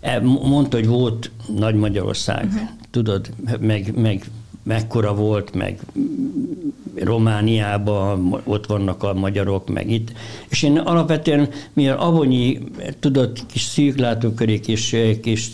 e, 0.00 0.20
mondta, 0.20 0.76
hogy 0.76 0.86
volt 0.86 1.30
Nagy 1.58 1.74
Magyarország, 1.74 2.44
uh-huh. 2.44 2.68
tudod, 2.90 3.30
meg, 3.60 3.92
meg 3.96 4.30
mekkora 4.62 5.14
volt, 5.14 5.54
meg 5.54 5.80
Romániában 6.94 8.40
ott 8.44 8.66
vannak 8.66 9.02
a 9.02 9.14
magyarok, 9.14 9.68
meg 9.68 9.90
itt. 9.90 10.12
És 10.48 10.62
én 10.62 10.78
alapvetően, 10.78 11.48
mivel 11.72 11.98
Avonyi, 11.98 12.58
tudod, 13.00 13.38
kis 13.46 13.62
szűklátóköré, 13.62 14.60
kis, 14.60 14.96
kis 15.22 15.50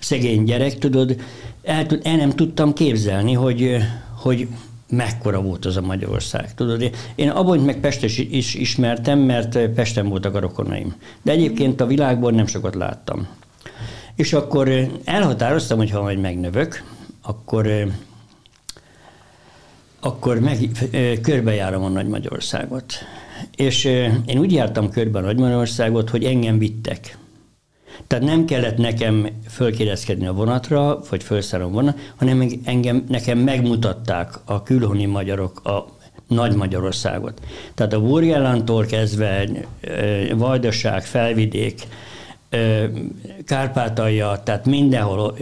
szegény 0.00 0.44
gyerek, 0.44 0.78
tudod, 0.78 1.16
el, 1.62 1.86
el 2.02 2.16
nem 2.16 2.30
tudtam 2.30 2.72
képzelni, 2.72 3.32
hogy, 3.32 3.76
hogy 4.16 4.48
mekkora 4.90 5.42
volt 5.42 5.64
az 5.64 5.76
a 5.76 5.80
Magyarország. 5.80 6.54
Tudod, 6.54 6.90
én 7.14 7.28
Abonyt 7.28 7.66
meg 7.66 7.80
Pestes 7.80 8.18
is 8.18 8.54
ismertem, 8.54 9.18
mert 9.18 9.68
Pesten 9.68 10.08
voltak 10.08 10.34
a 10.34 10.40
rokonaim. 10.40 10.94
De 11.22 11.32
egyébként 11.32 11.80
a 11.80 11.86
világból 11.86 12.30
nem 12.30 12.46
sokat 12.46 12.74
láttam. 12.74 13.28
És 14.14 14.32
akkor 14.32 14.90
elhatároztam, 15.04 15.78
hogy 15.78 15.90
ha 15.90 16.02
majd 16.02 16.18
megnövök, 16.18 16.84
akkor 17.22 17.90
akkor 20.00 20.38
meg, 20.38 20.58
körbejárom 21.22 21.84
a 21.84 21.88
Nagy 21.88 22.06
Magyarországot. 22.06 22.92
És 23.56 23.84
én 24.26 24.38
úgy 24.38 24.52
jártam 24.52 24.90
körbe 24.90 25.18
a 25.18 25.22
Nagy 25.22 25.38
Magyarországot, 25.38 26.10
hogy 26.10 26.24
engem 26.24 26.58
vittek. 26.58 27.18
Tehát 28.06 28.24
nem 28.24 28.44
kellett 28.44 28.76
nekem 28.76 29.28
fölkérdezkedni 29.48 30.26
a 30.26 30.32
vonatra, 30.32 31.00
vagy 31.10 31.22
felszállom 31.22 31.72
vonat, 31.72 31.98
hanem 32.16 32.48
engem, 32.64 33.04
nekem 33.08 33.38
megmutatták 33.38 34.34
a 34.44 34.62
külhoni 34.62 35.04
magyarok 35.04 35.64
a 35.64 35.86
nagy 36.26 36.54
Magyarországot. 36.54 37.40
Tehát 37.74 37.92
a 37.92 38.00
Burgellántól 38.00 38.84
kezdve 38.84 39.48
Vajdaság, 40.36 41.04
Felvidék, 41.04 41.86
Kárpátalja, 43.44 44.40
tehát 44.44 44.66
mindenhol 44.66 45.36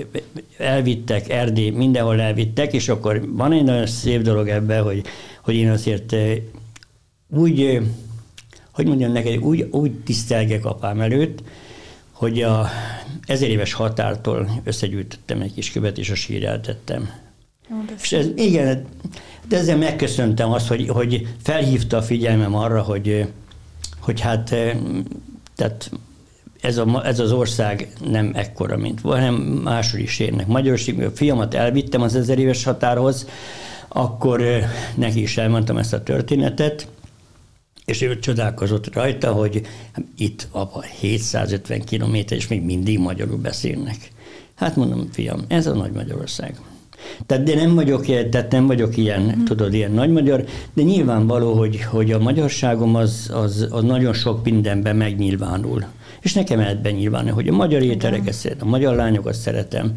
elvittek, 0.59 1.29
Erdély, 1.29 1.71
mindenhol 1.71 2.21
elvittek, 2.21 2.73
és 2.73 2.89
akkor 2.89 3.23
van 3.33 3.53
egy 3.53 3.65
nagyon 3.65 3.87
szép 3.87 4.23
dolog 4.23 4.49
ebben, 4.49 4.83
hogy, 4.83 5.03
hogy 5.43 5.55
én 5.55 5.71
azért 5.71 6.17
úgy, 7.29 7.81
hogy 8.73 8.87
mondjam 8.87 9.13
neked, 9.13 9.37
úgy, 9.37 9.69
úgy 9.71 9.93
tisztelgek 9.93 10.65
apám 10.65 11.01
előtt, 11.01 11.43
hogy 12.19 12.43
a 12.43 12.69
ezer 13.27 13.49
éves 13.49 13.73
határtól 13.73 14.61
összegyűjtöttem 14.65 15.41
egy 15.41 15.55
kis 15.55 15.73
követ, 15.73 15.99
és 15.99 16.11
a 16.11 16.15
sírját 16.15 16.61
tettem. 16.61 17.11
és 18.03 18.13
ez, 18.13 18.27
igen, 18.35 18.85
de 19.49 19.57
ezzel 19.57 19.77
megköszöntem 19.77 20.51
azt, 20.51 20.69
hogy, 20.69 20.89
hogy 20.89 21.29
felhívta 21.43 21.97
a 21.97 22.03
figyelmem 22.03 22.55
arra, 22.55 22.83
hogy, 22.83 23.27
hogy 24.01 24.21
hát 24.21 24.55
tehát 25.55 25.91
ez, 26.61 26.77
a, 26.77 27.07
ez 27.07 27.19
az 27.19 27.33
ország 27.33 27.93
nem 28.11 28.31
ekkora, 28.35 28.77
mint 28.77 29.01
hanem 29.01 29.35
máshol 29.35 30.01
is 30.01 30.19
érnek. 30.19 30.47
Magyarország, 30.47 31.01
a 31.01 31.11
fiamat 31.11 31.55
elvittem 31.55 32.03
az 32.03 32.15
ezer 32.15 32.39
éves 32.39 32.65
határhoz, 32.65 33.29
akkor 33.89 34.43
neki 34.95 35.23
is 35.23 35.37
elmondtam 35.37 35.77
ezt 35.77 35.93
a 35.93 36.03
történetet, 36.03 36.89
és 37.89 38.03
ő 38.03 38.19
csodálkozott 38.19 38.95
rajta, 38.95 39.33
hogy 39.33 39.63
itt 40.19 40.49
apa 40.51 40.81
750 40.81 41.81
kilométer, 41.85 42.37
és 42.37 42.49
még 42.49 42.63
mindig 42.63 42.99
magyarul 42.99 43.37
beszélnek. 43.37 43.97
Hát 44.55 44.77
mondom, 44.77 45.09
fiam, 45.13 45.45
ez 45.49 45.67
a 45.67 45.75
Nagy 45.75 45.93
Magyarország. 45.93 46.61
Tehát 47.27 47.45
de 47.45 47.55
nem 47.55 47.75
vagyok, 47.75 48.05
tehát 48.05 48.51
nem 48.51 48.67
vagyok 48.67 48.97
ilyen, 48.97 49.23
mm. 49.23 49.45
tudod, 49.45 49.75
ilyen 49.75 49.93
nagy 49.93 50.11
magyar, 50.11 50.45
de 50.75 50.83
nyilvánvaló, 50.83 51.55
hogy, 51.55 51.83
hogy 51.83 52.13
a 52.13 52.19
magyarságom 52.19 52.95
az, 52.95 53.31
az, 53.35 53.67
az 53.71 53.83
nagyon 53.83 54.13
sok 54.13 54.45
mindenben 54.45 54.97
megnyilvánul. 54.97 55.85
És 56.21 56.33
nekem 56.33 56.59
lehet 56.59 56.83
benyilvánulni, 56.83 57.35
hogy 57.35 57.49
a 57.49 57.53
magyar 57.53 57.83
ételeket 57.83 58.35
szeretem, 58.35 58.67
a 58.67 58.71
magyar 58.71 58.95
lányokat 58.95 59.35
szeretem, 59.35 59.93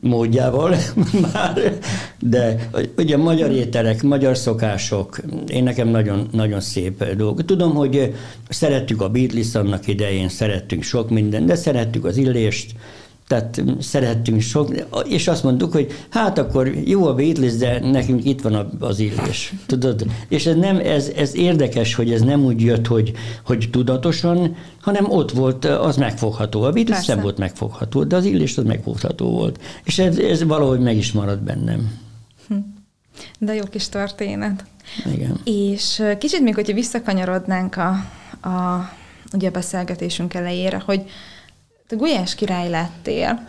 módjával 0.00 0.76
már, 1.32 1.78
de 2.20 2.70
ugye 2.96 3.16
magyar 3.16 3.50
ételek, 3.50 4.02
magyar 4.02 4.36
szokások, 4.36 5.20
én 5.46 5.62
nekem 5.62 5.88
nagyon, 5.88 6.28
nagyon 6.32 6.60
szép 6.60 7.14
dolgok. 7.14 7.44
Tudom, 7.44 7.74
hogy 7.74 8.14
szerettük 8.48 9.02
a 9.02 9.08
Beatles 9.08 9.54
annak 9.54 9.86
idején, 9.86 10.28
szerettünk 10.28 10.82
sok 10.82 11.10
mindent, 11.10 11.46
de 11.46 11.54
szerettük 11.54 12.04
az 12.04 12.16
illést, 12.16 12.72
tehát 13.30 13.62
szerettünk 13.80 14.40
sok, 14.40 14.72
és 15.04 15.28
azt 15.28 15.42
mondtuk, 15.42 15.72
hogy 15.72 15.92
hát 16.08 16.38
akkor 16.38 16.66
jó 16.66 17.06
a 17.06 17.14
Beatles, 17.14 17.56
de 17.56 17.80
nekünk 17.80 18.24
itt 18.24 18.40
van 18.40 18.76
az 18.80 18.98
illés. 18.98 19.52
Tudod? 19.66 20.04
És 20.28 20.46
ez, 20.46 20.56
nem, 20.56 20.76
ez, 20.76 21.08
ez 21.16 21.36
érdekes, 21.36 21.94
hogy 21.94 22.12
ez 22.12 22.20
nem 22.20 22.44
úgy 22.44 22.60
jött, 22.60 22.86
hogy, 22.86 23.12
hogy 23.44 23.68
tudatosan, 23.72 24.56
hanem 24.80 25.10
ott 25.10 25.30
volt, 25.30 25.64
az 25.64 25.96
megfogható. 25.96 26.62
A 26.62 26.70
Beatles 26.70 27.06
nem 27.06 27.20
volt 27.20 27.38
megfogható, 27.38 28.04
de 28.04 28.16
az 28.16 28.24
illés 28.24 28.58
az 28.58 28.64
megfogható 28.64 29.30
volt. 29.30 29.60
És 29.84 29.98
ez, 29.98 30.18
ez 30.18 30.42
valahogy 30.42 30.80
meg 30.80 30.96
is 30.96 31.12
maradt 31.12 31.42
bennem. 31.42 31.98
Hm. 32.48 32.54
De 33.38 33.54
jó 33.54 33.64
kis 33.64 33.88
történet. 33.88 34.64
Igen. 35.12 35.40
És 35.44 36.02
kicsit 36.18 36.40
még, 36.40 36.54
hogyha 36.54 36.74
visszakanyarodnánk 36.74 37.76
a, 37.76 37.88
a, 38.48 38.88
ugye 39.32 39.48
a 39.48 39.50
beszélgetésünk 39.52 40.34
elejére, 40.34 40.82
hogy 40.86 41.02
te 41.90 41.96
Gulyás 41.96 42.34
király 42.34 42.68
lettél, 42.68 43.46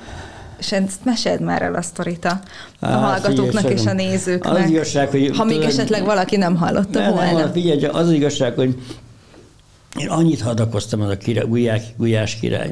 és 0.60 0.72
ezt 0.72 1.06
meséld 1.06 1.42
már 1.42 1.62
el 1.62 1.76
a 1.76 1.82
sztorit 1.82 2.26
a, 2.26 2.40
a 2.80 2.88
hallgatóknak 2.88 3.70
és 3.70 3.86
a 3.86 3.94
nézőknek. 3.94 4.54
Az 4.54 4.70
igazság, 4.70 5.10
hogy... 5.10 5.38
Ha 5.38 5.44
még 5.44 5.62
esetleg 5.62 6.06
valaki 6.06 6.38
nem 6.38 6.56
hallotta 6.56 7.00
ne, 7.00 7.12
volna. 7.12 7.32
Nem, 7.32 7.52
figyelj, 7.52 7.86
az, 7.86 8.08
az 8.08 8.12
igazság, 8.12 8.54
hogy 8.54 8.78
én 10.00 10.10
annyit 10.10 10.42
hadakoztam 10.42 11.02
az 11.02 11.10
a 11.10 11.18
király, 11.18 11.46
Gulyás, 11.48 11.82
Gulyás 11.98 12.36
király. 12.36 12.70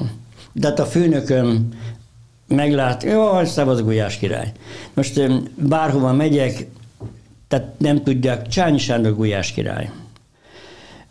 De 0.51 0.67
hát 0.67 0.79
a 0.79 0.85
főnököm 0.85 1.67
meglát, 2.47 3.03
jó, 3.03 3.43
szavaz 3.43 3.81
Gulyás 3.81 4.17
király. 4.17 4.51
Most 4.93 5.21
bárhova 5.55 6.13
megyek, 6.13 6.67
tehát 7.47 7.73
nem 7.77 8.03
tudják, 8.03 8.47
Csányi 8.47 8.77
Sándor 8.77 9.15
Gulyás 9.15 9.51
király. 9.51 9.89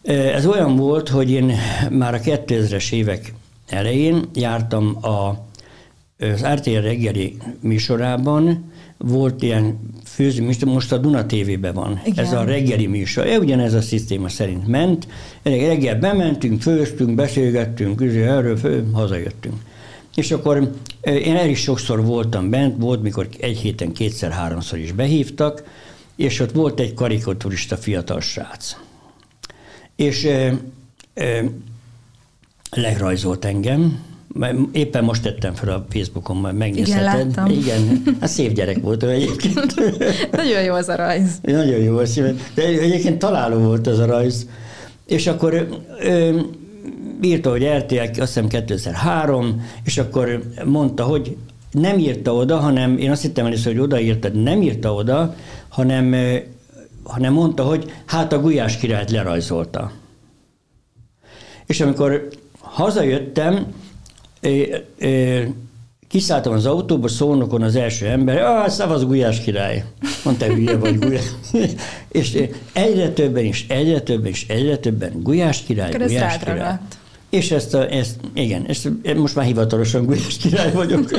Ez 0.03 0.47
olyan 0.47 0.77
volt, 0.77 1.09
hogy 1.09 1.31
én 1.31 1.55
már 1.91 2.15
a 2.15 2.19
2000-es 2.19 2.93
évek 2.93 3.33
elején 3.69 4.25
jártam 4.35 4.99
a, 5.05 5.47
az 6.25 6.47
RTL 6.55 6.81
reggeli 6.81 7.37
műsorában, 7.61 8.73
volt 8.99 9.43
ilyen 9.43 9.79
főzőműsor, 10.05 10.69
most 10.69 10.93
a 10.93 10.99
Duna 10.99 11.27
TV-ben 11.27 11.75
van. 11.75 12.01
Igen. 12.05 12.25
Ez 12.25 12.33
a 12.33 12.45
reggeli 12.45 12.87
műsor. 12.87 13.27
E, 13.27 13.39
ugyanez 13.39 13.75
a 13.75 13.81
szisztéma 13.81 14.29
szerint 14.29 14.67
ment. 14.67 15.09
Reggel 15.43 15.99
bementünk, 15.99 16.63
főztünk, 16.63 17.15
beszélgettünk, 17.15 18.01
erről 18.01 18.57
fő, 18.57 18.91
hazajöttünk. 18.93 19.55
És 20.15 20.31
akkor 20.31 20.73
én 21.03 21.37
el 21.37 21.49
is 21.49 21.61
sokszor 21.61 22.05
voltam 22.05 22.51
bent, 22.51 22.75
volt, 22.79 23.03
mikor 23.03 23.29
egy 23.41 23.59
héten 23.59 23.93
kétszer-háromszor 23.93 24.79
is 24.79 24.93
behívtak, 24.93 25.63
és 26.17 26.41
ott 26.41 26.53
volt 26.53 26.81
egy 26.81 26.95
karikaturista 26.95 27.77
fiatal 27.77 28.21
srác. 28.21 28.77
És 29.97 30.25
e, 30.25 30.59
e, 31.15 31.45
legrajzolt 32.71 33.45
engem, 33.45 34.07
éppen 34.73 35.05
most 35.05 35.23
tettem 35.23 35.55
fel 35.55 35.69
a 35.69 35.87
Facebookon, 35.91 36.37
majd 36.37 36.57
megnézheted. 36.57 37.31
Igen, 37.31 37.51
Igen, 37.51 38.03
hát 38.21 38.29
szép 38.29 38.53
gyerek 38.53 38.81
volt 38.81 39.03
ő 39.03 39.11
egyébként. 39.11 39.75
Nagyon 40.33 40.63
jó 40.63 40.75
az 40.75 40.89
a 40.89 40.97
rajz. 40.97 41.39
Nagyon 41.43 41.79
jó, 41.79 41.97
de 42.55 42.63
egyébként 42.63 43.19
találó 43.19 43.59
volt 43.59 43.87
az 43.87 43.99
a 43.99 44.07
rajz. 44.07 44.47
És 45.07 45.27
akkor 45.27 45.69
ö, 46.01 46.41
írta, 47.23 47.51
hogy 47.51 47.65
RTL, 47.65 47.99
azt 47.99 48.15
hiszem 48.17 48.49
2003, 48.49 49.63
és 49.85 49.99
akkor 49.99 50.43
mondta, 50.65 51.05
hogy 51.05 51.37
nem 51.71 51.99
írta 51.99 52.35
oda, 52.35 52.57
hanem 52.57 52.99
én 52.99 53.11
azt 53.11 53.23
hittem 53.23 53.47
először, 53.47 53.73
hogy 53.73 53.83
odaírta, 53.83 54.29
nem 54.29 54.63
írta 54.63 54.95
oda, 54.95 55.35
hanem, 55.69 56.15
hanem 57.03 57.33
mondta, 57.33 57.63
hogy 57.63 57.93
hát 58.07 58.33
a 58.33 58.41
Gulyás 58.41 58.77
királyt 58.77 59.11
lerajzolta. 59.11 59.93
És 61.67 61.81
amikor 61.81 62.29
hazajöttem, 62.61 63.67
é, 64.41 64.85
é, 64.99 65.49
kiszálltam 66.09 66.53
az 66.53 66.67
autóba, 66.67 67.09
szólnokon 67.09 67.63
az 67.63 67.77
első 67.77 68.07
ember, 68.07 68.43
ah, 68.43 68.69
szavaz 68.69 69.05
Gulyás 69.05 69.41
király. 69.41 69.85
Mondta, 70.25 70.47
hülye 70.47 70.77
vagy 70.77 70.99
Gulyás. 70.99 71.25
és 72.09 72.39
egyre 72.73 73.11
többen 73.11 73.45
is, 73.45 73.67
egyre 73.69 74.01
többen 74.01 74.31
is, 74.31 74.47
egyre 74.49 74.77
többen 74.77 75.23
Gulyás 75.23 75.63
király, 75.63 75.89
Akkor 75.93 76.07
Gulyás 76.07 76.39
király. 76.39 76.59
Ragadt. 76.59 76.99
És 77.31 77.51
ezt, 77.51 77.75
a, 77.75 77.93
ezt, 77.93 78.17
igen, 78.35 78.65
ezt, 78.67 78.89
most 79.17 79.35
már 79.35 79.45
hivatalosan 79.45 80.05
Gulyás 80.05 80.37
király 80.37 80.73
vagyok. 80.73 81.11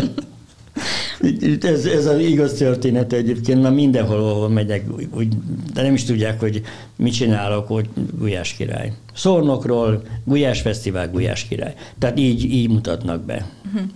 Ez, 1.61 1.85
ez 1.85 2.05
az 2.05 2.19
igaz 2.19 2.53
történet 2.53 3.13
egyébként, 3.13 3.61
mert 3.61 3.75
mindenhol, 3.75 4.17
ahol 4.19 4.49
megyek, 4.49 4.85
úgy, 5.11 5.27
de 5.73 5.81
nem 5.81 5.93
is 5.93 6.03
tudják, 6.03 6.39
hogy 6.39 6.61
mit 6.95 7.13
csinálok, 7.13 7.67
hogy 7.67 7.89
Gulyás 8.17 8.53
király. 8.53 8.93
Szolnokról, 9.13 10.01
Gulyás 10.25 10.61
Fesztivál, 10.61 11.09
Gulyás 11.09 11.47
király. 11.47 11.73
Tehát 11.99 12.19
így, 12.19 12.43
így 12.43 12.69
mutatnak 12.69 13.21
be. 13.21 13.45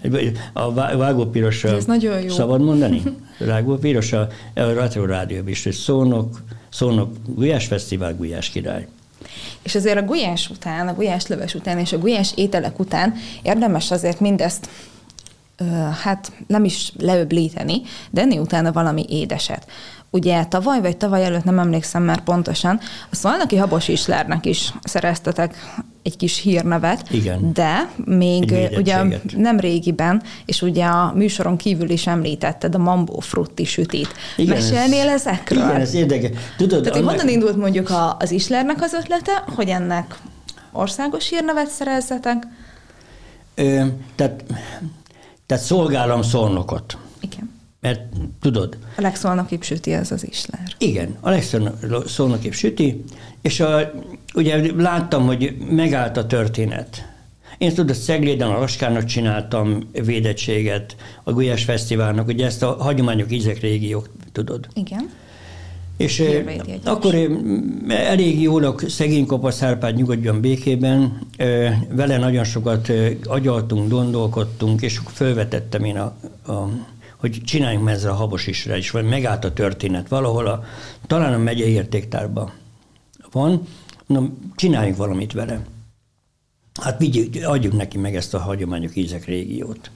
Uh-huh. 0.03 0.25
A 0.53 0.73
vágópiros 0.73 1.63
Ez 1.63 1.86
nagyon 1.86 2.21
jó. 2.21 2.29
Szabad 2.29 2.62
mondani? 2.62 3.01
Vágópiros 3.39 4.13
a, 4.13 4.27
a 4.55 4.62
Retro 4.62 5.05
Rádió 5.05 5.41
is, 5.45 5.63
hogy 5.63 5.73
Szolnok, 5.73 6.41
Szolnok 6.69 7.15
Gulyás 7.36 7.65
Fesztivál, 7.65 8.15
Gulyás 8.15 8.49
király. 8.49 8.88
És 9.62 9.75
azért 9.75 9.97
a 9.97 10.03
gulyás 10.03 10.49
után, 10.49 10.88
a 10.88 10.93
gulyás 10.93 11.27
leves 11.27 11.53
után 11.53 11.79
és 11.79 11.93
a 11.93 11.97
gulyás 11.97 12.31
ételek 12.36 12.79
után 12.79 13.13
érdemes 13.41 13.91
azért 13.91 14.19
mindezt 14.19 14.69
hát 16.03 16.31
nem 16.47 16.63
is 16.63 16.91
leöblíteni, 16.99 17.81
de 18.09 18.21
enni 18.21 18.37
utána 18.37 18.71
valami 18.71 19.05
édeset. 19.09 19.67
Ugye 20.09 20.45
tavaly 20.45 20.81
vagy 20.81 20.97
tavaly 20.97 21.25
előtt, 21.25 21.43
nem 21.43 21.59
emlékszem 21.59 22.03
már 22.03 22.23
pontosan, 22.23 22.79
a 23.11 23.15
Szolnoki 23.15 23.55
Habos 23.55 23.87
Islárnak 23.87 24.45
is 24.45 24.73
szereztetek 24.83 25.55
egy 26.03 26.17
kis 26.17 26.39
hírnevet, 26.39 27.09
Igen. 27.11 27.53
de 27.53 27.89
még 28.05 28.53
ugye 28.77 29.03
nem 29.35 29.59
régiben, 29.59 30.21
és 30.45 30.61
ugye 30.61 30.85
a 30.85 31.13
műsoron 31.15 31.57
kívül 31.57 31.89
is 31.89 32.07
említetted 32.07 32.75
a 32.75 32.77
Mambo 32.77 33.19
Frutti 33.19 33.65
sütit. 33.65 34.13
Igen, 34.37 34.55
Mesélnél 34.55 35.09
ez, 35.09 35.27
ezekről? 35.27 35.63
Igen, 35.63 35.81
ez 35.81 35.93
érdekes. 35.93 36.37
Tudod, 36.57 36.83
Tehát, 36.83 36.97
annak... 36.97 37.09
honnan 37.09 37.29
indult 37.29 37.57
mondjuk 37.57 37.89
a, 37.89 38.17
az 38.19 38.31
Islárnak 38.31 38.81
az 38.81 38.93
ötlete, 38.93 39.43
hogy 39.55 39.69
ennek 39.69 40.15
országos 40.71 41.29
hírnevet 41.29 41.69
szerezzetek? 41.69 42.47
Ö, 43.55 43.85
tehát 44.15 44.43
tehát 45.53 45.67
szolgálom 45.67 46.21
szolnokot. 46.21 46.97
Igen. 47.19 47.49
Mert 47.79 48.01
tudod. 48.41 48.77
A 48.97 49.01
legszolnokibb 49.01 49.63
süti 49.63 49.93
az 49.93 50.11
az 50.11 50.27
Isler. 50.27 50.61
Igen, 50.77 51.17
a 51.19 51.29
legszolnokibb 51.29 52.53
süti, 52.53 53.03
és 53.41 53.59
a, 53.59 53.91
ugye 54.35 54.73
láttam, 54.75 55.25
hogy 55.25 55.57
megállt 55.69 56.17
a 56.17 56.25
történet. 56.25 57.07
Én 57.57 57.73
tudod, 57.73 57.95
Szegléden 57.95 58.49
a 58.49 58.59
Laskának 58.59 59.05
csináltam 59.05 59.89
védettséget, 59.91 60.95
a 61.23 61.31
Gulyás 61.31 61.63
Fesztiválnak, 61.63 62.27
ugye 62.27 62.45
ezt 62.45 62.63
a 62.63 62.75
hagyományok 62.79 63.31
ízek 63.31 63.59
régiók, 63.59 64.09
tudod. 64.31 64.67
Igen. 64.73 65.09
És 65.97 66.23
akkor 66.84 67.15
elég 67.88 68.41
jól 68.41 68.75
szegény 68.88 69.25
kopasz 69.25 69.62
Árpád 69.62 69.95
nyugodjon 69.95 70.41
békében, 70.41 71.27
vele 71.89 72.17
nagyon 72.17 72.43
sokat 72.43 72.91
agyaltunk, 73.23 73.89
gondolkodtunk, 73.89 74.82
és 74.82 74.97
akkor 74.97 75.12
felvetettem 75.12 75.84
én, 75.84 75.97
a, 75.97 76.15
a, 76.51 76.69
hogy 77.17 77.41
csináljunk 77.43 77.89
ezzel 77.89 78.12
a 78.12 78.15
habos 78.15 78.47
isre 78.47 78.77
is, 78.77 78.91
vagy 78.91 79.06
megállt 79.06 79.45
a 79.45 79.53
történet 79.53 80.08
valahol, 80.08 80.47
a, 80.47 80.63
talán 81.08 81.34
a 81.34 81.38
megyei 81.38 81.71
értéktárban 81.71 82.51
van, 83.32 83.67
mondom, 84.06 84.51
csináljunk 84.56 84.97
valamit 84.97 85.34
vele. 85.34 85.65
Hát 86.82 86.99
vigyük, 86.99 87.45
adjuk 87.45 87.73
neki 87.73 87.97
meg 87.97 88.15
ezt 88.15 88.34
a 88.34 88.39
hagyományok 88.39 88.95
ízek 88.95 89.25
régiót. 89.25 89.91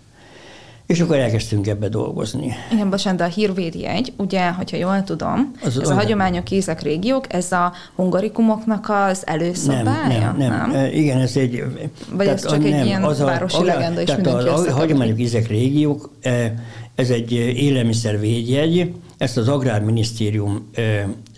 És 0.87 0.99
akkor 0.99 1.15
elkezdtünk 1.15 1.67
ebbe 1.67 1.89
dolgozni. 1.89 2.53
Igen, 2.71 2.89
bocsánat, 2.89 3.19
de 3.19 3.25
a 3.25 3.27
hírvédi 3.27 3.85
egy, 3.85 4.13
ugye, 4.17 4.49
hogyha 4.49 4.77
jól 4.77 5.03
tudom, 5.03 5.51
az 5.63 5.79
ez 5.79 5.89
a 5.89 5.93
hagyományok, 5.93 6.49
ízek, 6.49 6.81
régiók, 6.81 7.33
ez 7.33 7.51
a 7.51 7.73
hungarikumoknak 7.95 8.89
az 8.89 9.27
előszobája? 9.27 10.07
Nem, 10.07 10.37
nem, 10.37 10.51
nem. 10.51 10.71
nem. 10.71 10.93
Igen, 10.93 11.17
ez 11.17 11.35
egy... 11.35 11.63
Vagy 12.11 12.27
ez 12.27 12.45
csak 12.45 12.63
nem, 12.63 12.73
egy 12.73 12.85
ilyen 12.85 13.03
az 13.03 13.19
a, 13.19 13.25
városi 13.25 13.57
a, 13.57 13.63
legenda, 13.63 14.01
és 14.01 14.07
tehát 14.07 14.27
a, 14.27 14.53
a 14.53 14.71
hagyományok, 14.71 15.19
ízek, 15.19 15.47
régiók, 15.47 16.09
e, 16.21 16.53
ez 16.95 17.09
egy 17.09 17.31
élelmiszervédjegy, 17.31 18.93
ezt 19.17 19.37
az 19.37 19.47
Agrárminisztérium 19.47 20.67
ö, 20.75 20.81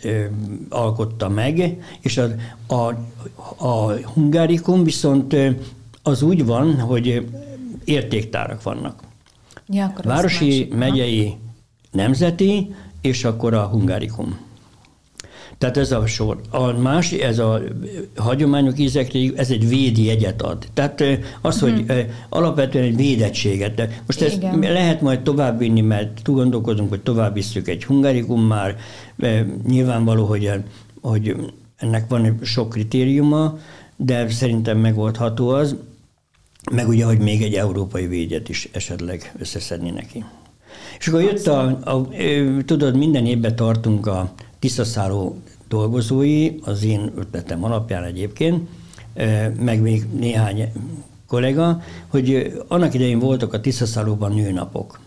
ö, 0.04 0.24
alkotta 0.70 1.30
meg, 1.30 1.78
és 2.02 2.18
a, 2.18 2.28
a, 2.68 2.94
a 3.68 3.92
hungárikum 4.14 4.84
viszont 4.84 5.36
az 6.04 6.22
úgy 6.22 6.46
van, 6.46 6.80
hogy 6.80 7.26
értéktárak 7.86 8.64
vannak. 8.64 9.08
Ja, 9.71 9.86
akkor 9.86 10.05
Városi, 10.05 10.67
megyei, 10.75 11.36
nemzeti, 11.91 12.75
és 13.01 13.23
akkor 13.23 13.53
a 13.53 13.63
hungárikum. 13.63 14.38
Tehát 15.58 15.77
ez 15.77 15.91
a 15.91 16.05
sor. 16.05 16.41
A 16.49 16.71
más, 16.71 17.12
ez 17.12 17.39
a 17.39 17.62
hagyományok 18.15 18.79
ízekre, 18.79 19.19
ez 19.36 19.51
egy 19.51 19.69
védi 19.69 20.10
egyet 20.10 20.41
ad. 20.41 20.67
Tehát 20.73 21.03
az, 21.41 21.60
hogy 21.60 21.84
hmm. 21.88 21.97
alapvetően 22.29 22.84
egy 22.84 22.95
védettséget. 22.95 23.75
De 23.75 24.01
most 24.05 24.21
ezt 24.21 24.36
Igen. 24.36 24.60
lehet 24.60 25.01
majd 25.01 25.21
továbbvinni, 25.21 25.82
mert 25.82 26.23
túl 26.23 26.36
gondolkozunk, 26.36 26.89
hogy 26.89 27.01
tovább 27.01 27.34
visszük 27.34 27.67
egy 27.67 27.86
hungárikum 27.86 28.41
már. 28.41 28.77
Nyilvánvaló, 29.67 30.25
hogy, 30.25 30.51
hogy 31.01 31.36
ennek 31.77 32.10
van 32.10 32.39
sok 32.43 32.69
kritériuma, 32.69 33.58
de 33.95 34.29
szerintem 34.29 34.77
megoldható 34.77 35.49
az 35.49 35.75
meg 36.71 36.88
ugye, 36.88 37.05
hogy 37.05 37.19
még 37.19 37.41
egy 37.41 37.53
európai 37.53 38.08
védjet 38.08 38.49
is 38.49 38.69
esetleg 38.71 39.34
összeszedni 39.39 39.89
neki. 39.89 40.25
És 40.99 41.08
akkor 41.08 41.21
jött 41.21 41.47
a, 41.47 41.79
a, 41.84 42.08
tudod, 42.65 42.97
minden 42.97 43.25
évben 43.25 43.55
tartunk 43.55 44.08
a 44.08 44.34
Tiszaszáló 44.60 45.38
dolgozói, 45.67 46.55
az 46.62 46.84
én 46.84 47.12
ötletem 47.15 47.63
alapján 47.63 48.03
egyébként, 48.03 48.67
meg 49.60 49.82
még 49.82 50.05
néhány 50.19 50.71
kollega, 51.27 51.82
hogy 52.08 52.58
annak 52.67 52.93
idején 52.93 53.19
voltak 53.19 53.53
a 53.53 53.62
Tiszaszálóban 53.62 54.34
nőnapok. 54.34 54.99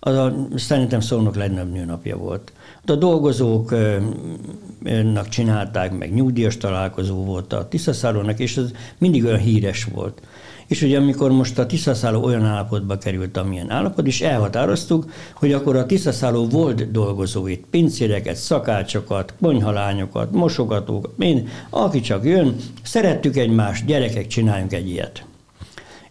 Az 0.00 0.14
a, 0.14 0.46
szerintem 0.56 1.00
Szolnok 1.00 1.34
legnagyobb 1.34 1.72
nőnapja 1.72 2.16
volt. 2.16 2.52
A 2.86 2.94
dolgozóknak 2.94 5.28
csinálták, 5.28 5.98
meg 5.98 6.14
nyugdíjas 6.14 6.56
találkozó 6.56 7.24
volt 7.24 7.52
a 7.52 7.68
Tiszaszálónak, 7.68 8.38
és 8.38 8.56
ez 8.56 8.70
mindig 8.98 9.24
olyan 9.24 9.38
híres 9.38 9.84
volt. 9.84 10.22
És 10.66 10.82
ugye 10.82 10.98
amikor 10.98 11.30
most 11.30 11.58
a 11.58 11.66
Tiszaszálló 11.66 12.24
olyan 12.24 12.44
állapotba 12.44 12.98
került, 12.98 13.36
amilyen 13.36 13.70
állapot, 13.70 14.06
és 14.06 14.20
elhatároztuk, 14.20 15.10
hogy 15.34 15.52
akkor 15.52 15.76
a 15.76 15.86
Tiszaszálló 15.86 16.46
volt 16.46 16.90
dolgozóit, 16.90 17.64
pincéreket, 17.70 18.36
szakácsokat, 18.36 19.34
konyhalányokat, 19.40 20.32
mosogatókat, 20.32 21.12
mind, 21.16 21.48
aki 21.70 22.00
csak 22.00 22.24
jön, 22.24 22.56
szerettük 22.82 23.36
egymást, 23.36 23.86
gyerekek, 23.86 24.26
csináljunk 24.26 24.72
egy 24.72 24.88
ilyet. 24.88 25.24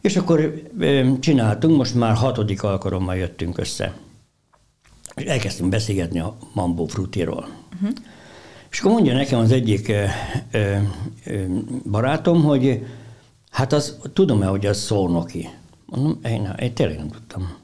És 0.01 0.15
akkor 0.15 0.61
csináltunk, 1.19 1.77
most 1.77 1.95
már 1.95 2.15
hatodik 2.15 2.63
alkalommal 2.63 3.15
jöttünk 3.15 3.57
össze. 3.57 3.93
És 5.19 5.25
elkezdtünk 5.25 5.69
beszélgetni 5.69 6.19
a 6.19 6.37
Mambo 6.53 6.85
Frutiról. 6.85 7.47
Uh-huh. 7.73 7.89
És 8.71 8.79
akkor 8.79 8.91
mondja 8.91 9.13
nekem 9.13 9.39
az 9.39 9.51
egyik 9.51 9.91
barátom, 11.85 12.43
hogy 12.43 12.81
Hát 13.49 13.73
az, 13.73 13.97
tudom-e, 14.13 14.45
hogy 14.45 14.65
az 14.65 14.77
szónoki? 14.77 15.49
Mondom, 15.85 16.19
én, 16.23 16.55
én 16.59 16.73
tényleg 16.73 16.97
nem 16.97 17.07
tudtam. 17.07 17.57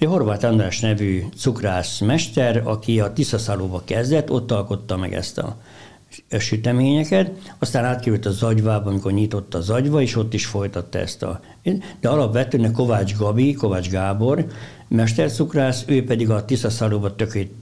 A 0.00 0.04
Horváth 0.06 0.44
András 0.44 0.80
nevű 0.80 1.24
cukrász 1.36 1.98
mester, 1.98 2.62
aki 2.64 3.00
a 3.00 3.12
Tiszaszalóba 3.12 3.82
kezdett, 3.84 4.30
ott 4.30 4.50
alkotta 4.50 4.96
meg 4.96 5.14
ezt 5.14 5.38
a 5.38 5.56
süteményeket, 6.38 7.30
aztán 7.58 7.84
átkerült 7.84 8.26
a 8.26 8.30
zagyvába, 8.30 8.90
amikor 8.90 9.12
nyitott 9.12 9.54
a 9.54 9.60
zagyva, 9.60 10.00
és 10.00 10.16
ott 10.16 10.34
is 10.34 10.46
folytatta 10.46 10.98
ezt 10.98 11.22
a... 11.22 11.40
De 12.00 12.08
alapvetően 12.08 12.72
Kovács 12.72 13.16
Gabi, 13.16 13.54
Kovács 13.54 13.88
Gábor, 13.90 14.46
mestercukrász, 14.88 15.84
ő 15.86 16.04
pedig 16.04 16.30
a 16.30 16.44
Tiszaszalóba 16.44 17.14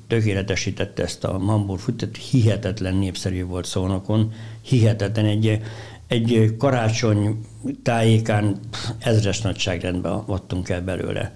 tökéletesítette 0.06 1.02
ezt 1.02 1.24
a 1.24 1.38
mambur 1.38 1.78
futat, 1.78 2.16
hihetetlen 2.16 2.94
népszerű 2.96 3.44
volt 3.44 3.64
szónokon, 3.64 4.32
hihetetlen 4.62 5.24
egy 5.24 5.60
egy 6.06 6.54
karácsony 6.58 7.40
tájékán 7.82 8.58
ezres 8.98 9.40
nagyságrendben 9.40 10.12
adtunk 10.12 10.68
el 10.68 10.82
belőle. 10.82 11.32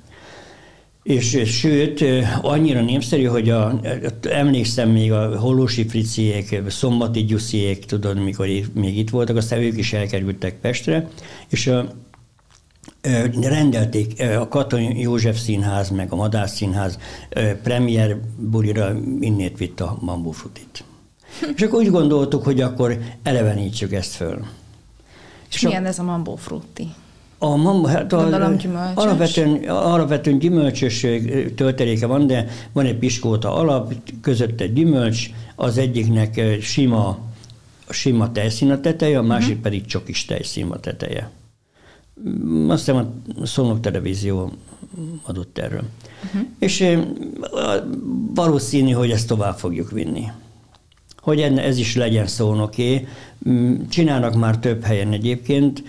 És 1.09 1.43
sőt, 1.45 2.05
annyira 2.43 2.81
népszerű, 2.81 3.25
hogy 3.25 3.51
a, 3.51 3.81
emlékszem 4.23 4.91
még 4.91 5.13
a 5.13 5.39
Hollósi 5.41 5.89
Friciék, 5.89 6.63
Szombati 6.69 7.25
Gyusziék, 7.25 7.85
tudod, 7.85 8.19
mikor 8.19 8.47
még 8.73 8.99
itt 8.99 9.11
voltak, 9.11 9.37
aztán 9.37 9.59
ők 9.59 9.77
is 9.77 9.93
elkerültek 9.93 10.61
Pestre, 10.61 11.09
és 11.49 11.67
a, 11.67 11.89
rendelték 13.41 14.23
a 14.39 14.49
Katon 14.49 14.97
József 14.97 15.39
Színház, 15.39 15.91
meg 15.91 16.13
a 16.13 16.17
Madár 16.17 16.49
Színház 16.49 16.99
premier 17.63 18.21
bulira 18.37 18.93
innét 19.21 19.59
vitt 19.59 19.81
a 19.81 19.99
bambúfutit. 20.05 20.85
És 21.57 21.63
akkor 21.63 21.79
úgy 21.79 21.91
gondoltuk, 21.91 22.45
hogy 22.45 22.61
akkor 22.61 22.99
elevenítsük 23.23 23.93
ezt 23.93 24.13
föl. 24.13 24.45
És 25.51 25.61
milyen 25.61 25.85
a, 25.85 25.89
ez 25.89 25.99
a 25.99 26.03
Mambo 26.03 26.37
Frutti? 26.37 26.89
A 27.41 27.57
mambo, 27.57 27.87
hát 27.87 28.13
a, 28.13 28.19
alapvetően, 28.95 29.69
alapvetően 29.69 30.39
gyümölcsös 30.39 31.07
tölteléke 31.55 32.07
van, 32.07 32.27
de 32.27 32.47
van 32.73 32.87
egy 32.87 32.97
piskóta 32.97 33.55
alap, 33.55 33.95
között 34.21 34.61
egy 34.61 34.73
gyümölcs, 34.73 35.31
az 35.57 35.79
egyiknek 35.79 36.41
sima, 36.61 37.19
sima 37.89 38.33
tejszín 38.33 38.71
a 38.71 38.81
teteje, 38.81 39.19
a 39.19 39.23
másik 39.23 39.49
uh-huh. 39.49 39.63
pedig 39.63 39.87
csokis 39.87 40.25
tejszín 40.25 40.67
a 40.71 40.81
teteje. 40.81 41.31
azt 42.69 42.85
hiszem 42.85 42.97
a 42.97 43.47
Szolnok 43.47 43.81
Televízió 43.81 44.53
adott 45.23 45.59
erről. 45.59 45.83
Uh-huh. 46.25 46.49
És 46.59 46.99
valószínű, 48.35 48.91
hogy 48.91 49.11
ezt 49.11 49.27
tovább 49.27 49.59
fogjuk 49.59 49.91
vinni. 49.91 50.25
Hogy 51.29 51.41
ez 51.41 51.79
is 51.79 51.97
legyen 51.97 52.27
szónoké. 52.27 53.09
Mm, 53.49 53.75
csinálnak 53.89 54.35
már 54.35 54.59
több 54.59 54.83
helyen 54.83 55.13
egyébként, 55.13 55.83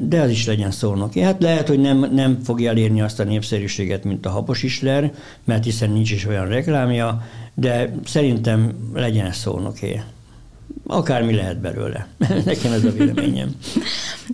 de 0.00 0.20
az 0.20 0.30
is 0.30 0.46
legyen 0.46 0.70
szónoké. 0.70 1.20
Hát 1.20 1.42
lehet, 1.42 1.68
hogy 1.68 1.78
nem, 1.78 2.10
nem 2.12 2.38
fogja 2.44 2.70
elérni 2.70 3.00
azt 3.00 3.20
a 3.20 3.24
népszerűséget, 3.24 4.04
mint 4.04 4.26
a 4.26 4.30
Habos 4.30 4.62
Isler, 4.62 5.12
mert 5.44 5.64
hiszen 5.64 5.90
nincs 5.90 6.10
is 6.10 6.26
olyan 6.26 6.46
reklámja, 6.46 7.22
de 7.54 7.94
szerintem 8.04 8.72
legyen 8.94 9.32
szónoké. 9.32 10.02
Akármi 10.86 11.34
lehet 11.34 11.60
belőle. 11.60 12.06
Nekem 12.44 12.72
ez 12.72 12.84
a 12.84 12.92
véleményem. 12.92 13.56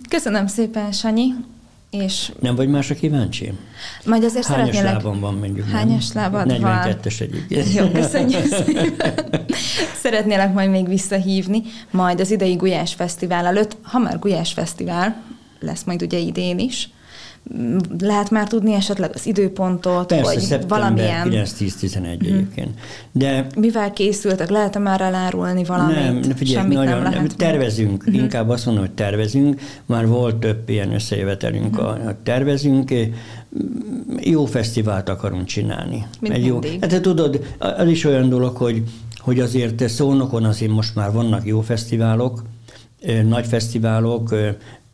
Köszönöm 0.09 0.47
szépen, 0.47 0.91
Sanyi. 0.91 1.27
És 1.89 2.31
nem 2.39 2.55
vagy 2.55 2.69
másra 2.69 2.95
kíváncsi? 2.95 3.53
Majd 4.05 4.23
azért 4.23 4.45
Hányas 4.45 4.65
szeretnélek... 4.65 4.93
lábam 5.03 5.19
van 5.19 5.33
mondjuk? 5.33 5.69
Hányas 5.69 6.13
lábad 6.13 6.45
42 6.45 6.61
van? 6.61 6.99
42-es 7.01 7.21
egyébként. 7.21 7.73
Jó, 7.73 7.89
köszönjük 7.89 8.45
szépen. 8.45 9.13
Szeretnélek 10.01 10.53
majd 10.53 10.69
még 10.69 10.87
visszahívni, 10.87 11.61
majd 11.91 12.19
az 12.19 12.31
idei 12.31 12.53
Gulyás 12.53 12.93
Fesztivál 12.93 13.45
előtt, 13.45 13.77
ha 13.81 13.99
már 13.99 14.19
Gulyás 14.19 14.53
Fesztivál, 14.53 15.23
lesz 15.59 15.83
majd 15.83 16.01
ugye 16.01 16.17
idén 16.17 16.59
is, 16.59 16.89
lehet 17.99 18.29
már 18.29 18.47
tudni 18.47 18.73
esetleg 18.73 19.11
az 19.13 19.25
időpontot, 19.25 20.07
Persze, 20.07 20.57
vagy 20.57 20.67
valamilyen... 20.67 21.29
9-10-11 21.31 21.93
hmm. 21.93 22.03
egyébként. 22.03 22.79
De 23.11 23.47
Mivel 23.55 23.93
készültek? 23.93 24.49
Lehet 24.49 24.75
-e 24.75 24.79
már 24.79 25.01
elárulni 25.01 25.63
valamit? 25.63 25.95
Nem, 25.95 26.21
figyelj, 26.21 26.59
Semmit 26.59 26.77
nagyon, 26.77 27.01
nem 27.01 27.11
lehet 27.11 27.35
tervezünk, 27.35 28.01
uh-huh. 28.01 28.15
inkább 28.15 28.49
azt 28.49 28.65
mondom, 28.65 28.83
hogy 28.83 28.93
tervezünk. 28.93 29.61
Már 29.85 30.07
volt 30.07 30.35
több 30.35 30.69
ilyen 30.69 30.93
összejövetelünk, 30.93 31.77
uh-huh. 31.77 32.05
a, 32.05 32.09
a 32.09 32.15
tervezünk. 32.23 32.93
Jó 34.19 34.45
fesztivált 34.45 35.09
akarunk 35.09 35.45
csinálni. 35.45 36.05
Mint 36.19 36.33
Egy 36.33 36.45
jó, 36.45 36.59
hát 36.81 37.01
tudod, 37.01 37.55
az 37.57 37.87
is 37.87 38.05
olyan 38.05 38.29
dolog, 38.29 38.55
hogy, 38.55 38.83
hogy 39.17 39.39
azért 39.39 39.89
Szolnokon 39.89 40.43
azért 40.43 40.71
most 40.71 40.95
már 40.95 41.11
vannak 41.11 41.45
jó 41.45 41.61
fesztiválok, 41.61 42.43
nagy 43.23 43.45
fesztiválok, 43.45 44.35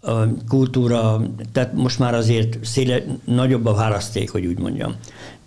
a 0.06 0.28
kultúra, 0.48 1.22
tehát 1.52 1.74
most 1.74 2.00
már 2.00 2.14
azért 2.14 2.66
széle, 2.66 3.04
nagyobb 3.24 3.66
a 3.66 3.74
választék, 3.74 4.30
hogy 4.30 4.46
úgy 4.46 4.60
mondjam. 4.60 4.96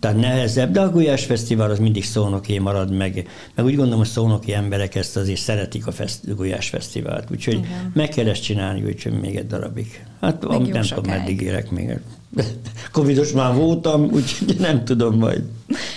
Tehát 0.01 0.17
nehezebb, 0.17 0.73
de 0.73 0.81
a 0.81 0.91
Gulyás 0.91 1.25
Fesztivál 1.25 1.71
az 1.71 1.79
mindig 1.79 2.05
szónoké 2.05 2.59
marad 2.59 2.93
meg, 2.93 3.29
meg 3.55 3.65
úgy 3.65 3.75
gondolom, 3.75 3.99
hogy 3.99 4.09
szónoki 4.09 4.53
emberek 4.53 4.95
ezt 4.95 5.17
azért 5.17 5.41
szeretik 5.41 5.87
a 5.87 5.93
fest, 5.93 6.35
Gulyás 6.37 6.69
Fesztivált, 6.69 7.31
úgyhogy 7.31 7.55
Igen. 7.55 7.91
meg 7.95 8.09
kell 8.09 8.29
ezt 8.29 8.43
csinálni, 8.43 8.85
úgyhogy 8.85 9.21
még 9.21 9.37
egy 9.37 9.47
darabig. 9.47 10.05
Hát 10.21 10.49
meg 10.49 10.67
nem 10.67 10.83
tudom, 10.83 11.05
meddig 11.07 11.41
érek 11.41 11.71
még. 11.71 11.99
Covidos 12.93 13.33
már 13.33 13.55
voltam, 13.55 14.03
úgyhogy 14.03 14.57
nem 14.69 14.85
tudom 14.85 15.19
majd. 15.19 15.43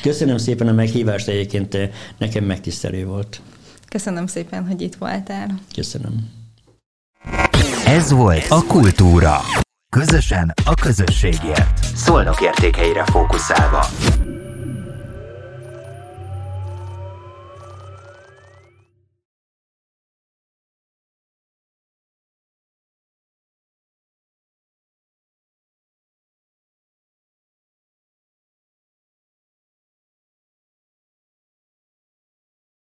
Köszönöm 0.01 0.37
szépen 0.37 0.67
a 0.67 0.73
meghívást, 0.73 1.27
egyébként 1.27 1.77
nekem 2.17 2.43
megtisztelő 2.43 3.05
volt. 3.05 3.41
Köszönöm 3.89 4.27
szépen, 4.27 4.67
hogy 4.67 4.81
itt 4.81 4.95
voltál. 4.95 5.59
Köszönöm. 5.75 6.40
Ez 7.91 8.11
volt 8.11 8.45
a 8.49 8.63
Kultúra. 8.67 9.37
Közösen 9.89 10.53
a 10.65 10.73
közösségért. 10.73 11.83
Szolnok 11.95 12.41
értékeire 12.41 13.03
fókuszálva. 13.05 13.85